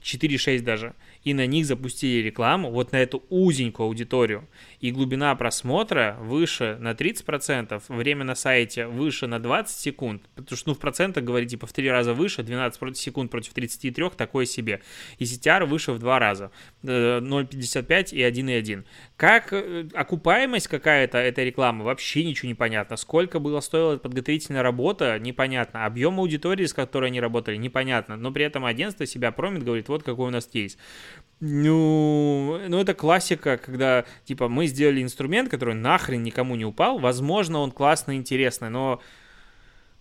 4,6 0.01 0.61
даже 0.61 0.95
и 1.27 1.33
на 1.33 1.45
них 1.45 1.65
запустили 1.65 2.25
рекламу, 2.25 2.71
вот 2.71 2.93
на 2.93 2.97
эту 2.97 3.21
узенькую 3.29 3.87
аудиторию, 3.87 4.47
и 4.79 4.91
глубина 4.91 5.35
просмотра 5.35 6.15
выше 6.21 6.77
на 6.79 6.93
30%, 6.93 7.83
время 7.89 8.23
на 8.23 8.33
сайте 8.33 8.87
выше 8.87 9.27
на 9.27 9.39
20 9.39 9.77
секунд, 9.77 10.21
потому 10.35 10.57
что, 10.57 10.69
ну, 10.69 10.75
в 10.75 10.79
процентах 10.79 11.25
говорить, 11.25 11.49
типа, 11.49 11.67
в 11.67 11.73
3 11.73 11.89
раза 11.89 12.13
выше, 12.13 12.43
12 12.43 12.95
секунд 12.95 13.29
против 13.29 13.53
33, 13.53 14.11
такое 14.15 14.45
себе. 14.45 14.81
И 15.17 15.25
CTR 15.25 15.65
выше 15.65 15.91
в 15.91 15.99
2 15.99 16.17
раза, 16.17 16.51
0,55 16.83 18.13
и 18.13 18.21
1,1. 18.21 18.85
Как 19.17 19.51
э, 19.51 19.89
окупаемость 19.93 20.69
какая-то 20.69 21.17
этой 21.17 21.43
рекламы, 21.43 21.83
вообще 21.83 22.23
ничего 22.23 22.47
не 22.47 22.55
понятно. 22.55 22.95
Сколько 22.95 23.39
было 23.39 23.59
стоила 23.59 23.97
подготовительная 23.97 24.63
работа, 24.63 25.19
непонятно. 25.19 25.85
Объем 25.85 26.21
аудитории, 26.21 26.65
с 26.65 26.73
которой 26.73 27.07
они 27.07 27.19
работали, 27.19 27.57
непонятно. 27.57 28.15
Но 28.15 28.31
при 28.31 28.45
этом 28.45 28.63
агентство 28.63 29.05
себя 29.05 29.33
промит, 29.33 29.63
говорит, 29.63 29.89
вот 29.89 30.03
какой 30.03 30.27
у 30.27 30.31
нас 30.31 30.47
кейс. 30.47 30.77
Ну, 31.39 32.59
ну, 32.67 32.79
это 32.79 32.95
классика, 32.95 33.57
когда, 33.57 34.05
типа, 34.25 34.47
мы 34.49 34.65
сделали 34.65 35.03
инструмент, 35.03 35.49
который 35.49 35.75
нахрен 35.75 36.23
никому 36.23 36.55
не 36.55 36.65
упал. 36.65 36.97
Возможно, 36.97 37.59
он 37.59 37.71
классный, 37.71 38.15
интересный, 38.15 38.69
но 38.69 39.01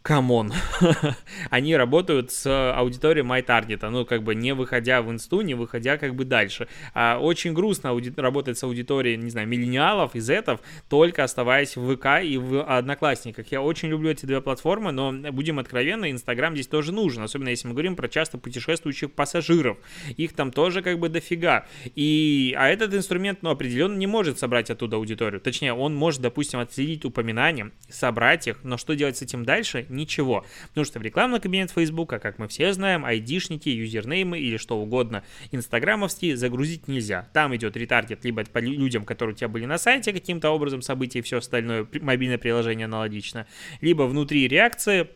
come 0.07 0.33
on, 0.33 0.53
они 1.51 1.75
работают 1.75 2.31
с 2.31 2.73
аудиторией 2.73 3.27
MyTarget, 3.27 3.88
ну, 3.88 4.07
как 4.07 4.23
бы 4.23 4.37
не 4.37 4.55
выходя 4.55 5.03
в 5.03 5.11
инсту, 5.11 5.40
не 5.40 5.55
выходя 5.55 5.99
как 5.99 6.14
бы 6.14 6.25
дальше. 6.25 6.69
А 6.95 7.19
очень 7.19 7.53
грустно 7.53 7.88
ауди- 7.88 8.14
работать 8.16 8.57
с 8.57 8.62
аудиторией, 8.62 9.16
не 9.16 9.31
знаю, 9.31 9.49
миллениалов 9.49 10.14
и 10.14 10.21
зетов, 10.21 10.61
только 10.88 11.25
оставаясь 11.25 11.75
в 11.75 11.97
ВК 11.97 12.23
и 12.23 12.38
в 12.38 12.62
Одноклассниках. 12.62 13.51
Я 13.51 13.62
очень 13.62 13.88
люблю 13.88 14.11
эти 14.11 14.27
две 14.27 14.40
платформы, 14.40 14.92
но 14.92 15.11
будем 15.33 15.59
откровенны, 15.59 16.12
Инстаграм 16.12 16.55
здесь 16.55 16.69
тоже 16.69 16.92
нужен, 16.92 17.25
особенно 17.25 17.49
если 17.49 17.66
мы 17.66 17.75
говорим 17.75 17.97
про 17.97 18.09
часто 18.09 18.38
путешествующих 18.38 19.11
пассажиров. 19.11 19.77
Их 20.16 20.35
там 20.35 20.53
тоже 20.53 20.83
как 20.83 21.01
бы 21.01 21.09
дофига. 21.09 21.66
И, 21.97 22.55
а 22.57 22.69
этот 22.69 22.95
инструмент, 22.95 23.40
ну, 23.42 23.51
определенно 23.51 23.97
не 23.97 24.07
может 24.07 24.38
собрать 24.38 24.71
оттуда 24.71 24.99
аудиторию. 24.99 25.40
Точнее, 25.40 25.73
он 25.73 25.97
может, 25.97 26.21
допустим, 26.21 26.61
отследить 26.61 27.05
упоминания, 27.05 27.73
собрать 27.88 28.47
их, 28.47 28.62
но 28.62 28.77
что 28.77 28.95
делать 28.95 29.16
с 29.16 29.23
этим 29.23 29.45
дальше, 29.45 29.85
ничего. 29.97 30.45
Потому 30.69 30.85
что 30.85 30.99
в 30.99 31.03
рекламный 31.03 31.41
кабинет 31.41 31.71
Фейсбука, 31.71 32.19
как 32.19 32.39
мы 32.39 32.49
все 32.49 32.73
знаем, 32.73 33.05
айдишники, 33.05 33.69
юзернеймы 33.69 34.39
или 34.39 34.57
что 34.57 34.79
угодно 34.79 35.25
инстаграмовские 35.51 36.37
загрузить 36.37 36.89
нельзя. 36.89 37.29
Там 37.33 37.55
идет 37.57 37.77
ретаргет 37.77 38.25
либо 38.25 38.45
по 38.45 38.59
людям, 38.59 39.05
которые 39.05 39.35
у 39.35 39.37
тебя 39.37 39.49
были 39.49 39.65
на 39.65 39.79
сайте 39.79 40.13
каким-то 40.13 40.51
образом, 40.51 40.83
события 40.83 41.21
и 41.21 41.23
все 41.23 41.39
остальное, 41.39 41.87
мобильное 42.01 42.39
приложение 42.39 42.85
аналогично, 42.85 43.47
либо 43.81 44.03
внутри 44.03 44.47
реакции, 44.47 45.09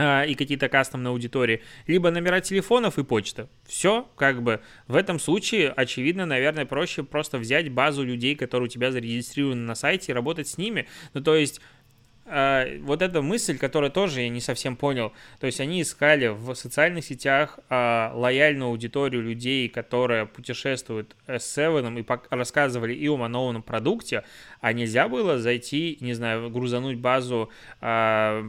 а, 0.00 0.22
и 0.22 0.36
какие-то 0.36 0.68
кастомные 0.68 1.10
аудитории, 1.10 1.60
либо 1.88 2.12
номера 2.12 2.40
телефонов 2.40 2.98
и 2.98 3.02
почта. 3.02 3.48
Все, 3.66 4.08
как 4.16 4.42
бы, 4.44 4.60
в 4.86 4.94
этом 4.94 5.18
случае, 5.18 5.70
очевидно, 5.70 6.24
наверное, 6.24 6.66
проще 6.66 7.02
просто 7.02 7.38
взять 7.38 7.68
базу 7.72 8.04
людей, 8.04 8.36
которые 8.36 8.66
у 8.66 8.70
тебя 8.70 8.92
зарегистрированы 8.92 9.62
на 9.62 9.74
сайте 9.74 10.12
и 10.12 10.14
работать 10.14 10.46
с 10.46 10.56
ними. 10.56 10.86
Ну, 11.14 11.20
то 11.20 11.34
есть, 11.34 11.60
э, 12.28 12.78
вот 12.80 13.02
эта 13.02 13.22
мысль, 13.22 13.58
которую 13.58 13.90
тоже 13.90 14.22
я 14.22 14.28
не 14.28 14.40
совсем 14.40 14.76
понял, 14.76 15.12
то 15.40 15.46
есть 15.46 15.60
они 15.60 15.82
искали 15.82 16.28
в 16.28 16.54
социальных 16.54 17.04
сетях 17.04 17.58
э, 17.68 18.10
лояльную 18.14 18.68
аудиторию 18.70 19.22
людей, 19.22 19.68
которые 19.68 20.26
путешествуют 20.26 21.16
с 21.26 21.58
Seven 21.58 22.00
и 22.00 22.34
рассказывали 22.34 22.94
и 22.94 23.08
о 23.08 23.28
новом 23.28 23.62
продукте, 23.62 24.24
а 24.60 24.72
нельзя 24.72 25.08
было 25.08 25.38
зайти, 25.38 25.98
не 26.00 26.14
знаю, 26.14 26.50
грузануть 26.50 26.98
базу 26.98 27.50
э, 27.80 27.86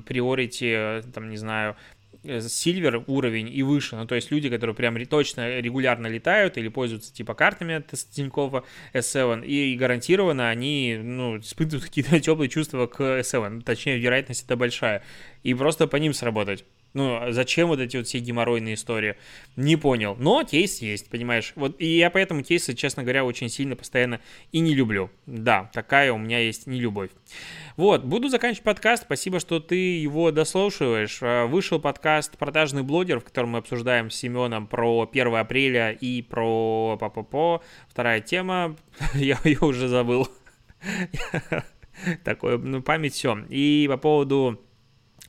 Priority, 0.08 1.12
там, 1.12 1.30
не 1.30 1.38
знаю, 1.38 1.76
сильвер 2.24 3.04
уровень 3.08 3.50
и 3.54 3.64
выше, 3.64 3.96
ну 3.96 4.06
то 4.06 4.16
есть 4.16 4.32
люди, 4.32 4.50
которые 4.50 4.76
прям 4.76 5.04
точно 5.06 5.60
регулярно 5.60 6.08
летают 6.08 6.58
или 6.58 6.68
пользуются 6.68 7.14
типа 7.14 7.34
картами 7.34 7.76
от 7.76 7.88
Тинькова 7.88 8.66
S7 8.94 9.46
и 9.46 9.76
гарантированно 9.76 10.50
они 10.50 11.00
ну, 11.02 11.40
испытывают 11.40 11.84
какие-то 11.88 12.20
теплые 12.20 12.50
чувства 12.50 12.88
к 12.88 13.02
S7, 13.02 13.62
точнее 13.64 14.00
вероятность 14.00 14.46
это 14.46 14.56
большая, 14.56 15.04
и 15.44 15.54
просто 15.54 15.88
по 15.88 15.96
ним 15.96 16.14
сработать. 16.14 16.66
Ну, 16.94 17.18
а 17.22 17.32
зачем 17.32 17.68
вот 17.68 17.80
эти 17.80 17.98
вот 17.98 18.08
все 18.08 18.20
геморройные 18.20 18.74
истории? 18.74 19.16
Не 19.56 19.76
понял. 19.76 20.16
Но 20.18 20.44
кейс 20.44 20.80
есть, 20.80 21.10
понимаешь? 21.10 21.54
Вот, 21.56 21.80
и 21.80 21.86
я 21.86 22.10
поэтому 22.10 22.42
кейсы, 22.42 22.74
честно 22.74 23.04
говоря, 23.04 23.26
очень 23.26 23.50
сильно 23.50 23.76
постоянно 23.76 24.20
и 24.52 24.60
не 24.60 24.74
люблю. 24.74 25.12
Да, 25.28 25.70
такая 25.74 26.12
у 26.12 26.18
меня 26.18 26.40
есть 26.40 26.66
нелюбовь. 26.66 27.12
Вот, 27.78 28.04
буду 28.04 28.30
заканчивать 28.30 28.64
подкаст. 28.64 29.04
Спасибо, 29.04 29.40
что 29.40 29.60
ты 29.60 30.00
его 30.00 30.32
дослушиваешь. 30.32 31.20
А, 31.22 31.46
вышел 31.46 31.80
подкаст 31.80 32.38
«Продажный 32.38 32.84
блогер», 32.84 33.20
в 33.20 33.24
котором 33.24 33.52
мы 33.52 33.60
обсуждаем 33.60 34.10
с 34.10 34.16
Семеном 34.16 34.66
про 34.66 35.08
1 35.12 35.36
апреля 35.36 35.92
и 35.92 36.24
про 36.24 36.98
по 36.98 37.62
Вторая 37.88 38.22
тема, 38.22 38.76
я 39.14 39.38
ее 39.44 39.60
уже 39.62 39.88
забыл. 39.88 40.28
Такое, 42.24 42.58
ну, 42.58 42.82
память 42.82 43.14
все. 43.14 43.38
И 43.50 43.88
по 43.90 43.98
поводу 43.98 44.60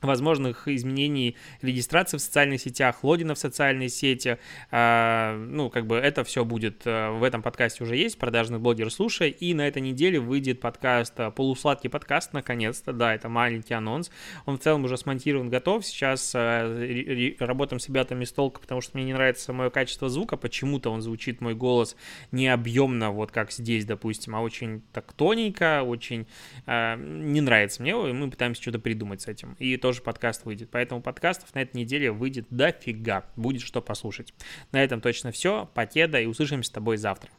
возможных 0.01 0.67
изменений 0.67 1.35
регистрации 1.61 2.17
в 2.17 2.21
социальных 2.21 2.61
сетях, 2.61 3.03
логина 3.03 3.35
в 3.35 3.39
социальные 3.39 3.89
сети. 3.89 4.37
А, 4.71 5.37
ну, 5.37 5.69
как 5.69 5.85
бы 5.85 5.95
это 5.95 6.23
все 6.23 6.43
будет 6.43 6.81
э, 6.85 7.11
в 7.11 7.23
этом 7.23 7.41
подкасте 7.41 7.83
уже 7.83 7.95
есть, 7.95 8.17
продажный 8.17 8.59
блогер 8.59 8.91
слушай, 8.91 9.29
и 9.29 9.53
на 9.53 9.67
этой 9.67 9.81
неделе 9.81 10.19
выйдет 10.19 10.59
подкаст, 10.59 11.13
э, 11.17 11.31
полусладкий 11.31 11.89
подкаст, 11.89 12.33
наконец-то, 12.33 12.93
да, 12.93 13.13
это 13.13 13.29
маленький 13.29 13.73
анонс, 13.73 14.11
он 14.45 14.57
в 14.57 14.61
целом 14.61 14.85
уже 14.85 14.97
смонтирован, 14.97 15.49
готов, 15.49 15.85
сейчас 15.85 16.33
э, 16.35 17.35
работаем 17.39 17.79
с 17.79 17.87
ребятами 17.87 18.25
с 18.25 18.31
толка, 18.31 18.59
потому 18.59 18.81
что 18.81 18.97
мне 18.97 19.05
не 19.05 19.13
нравится 19.13 19.53
мое 19.53 19.69
качество 19.69 20.09
звука, 20.09 20.37
почему-то 20.37 20.91
он 20.91 21.01
звучит, 21.01 21.41
мой 21.41 21.53
голос, 21.53 21.95
не 22.31 22.47
объемно, 22.47 23.11
вот 23.11 23.31
как 23.31 23.51
здесь, 23.51 23.85
допустим, 23.85 24.35
а 24.35 24.41
очень 24.41 24.81
так 24.91 25.13
тоненько, 25.13 25.83
очень 25.83 26.27
не 26.67 27.41
нравится 27.41 27.81
мне, 27.81 27.91
и 27.91 28.13
мы 28.13 28.29
пытаемся 28.29 28.61
что-то 28.61 28.79
придумать 28.79 29.21
с 29.21 29.27
этим, 29.27 29.55
и 29.59 29.77
то, 29.77 29.90
тоже 29.91 30.01
подкаст 30.03 30.45
выйдет. 30.45 30.69
Поэтому 30.71 31.01
подкастов 31.01 31.53
на 31.53 31.59
этой 31.59 31.75
неделе 31.75 32.11
выйдет 32.11 32.45
дофига. 32.49 33.25
Будет 33.35 33.61
что 33.61 33.81
послушать. 33.81 34.33
На 34.71 34.81
этом 34.81 35.01
точно 35.01 35.33
все. 35.33 35.69
Покеда 35.73 36.21
и 36.21 36.27
услышимся 36.27 36.69
с 36.69 36.71
тобой 36.71 36.95
завтра. 36.95 37.29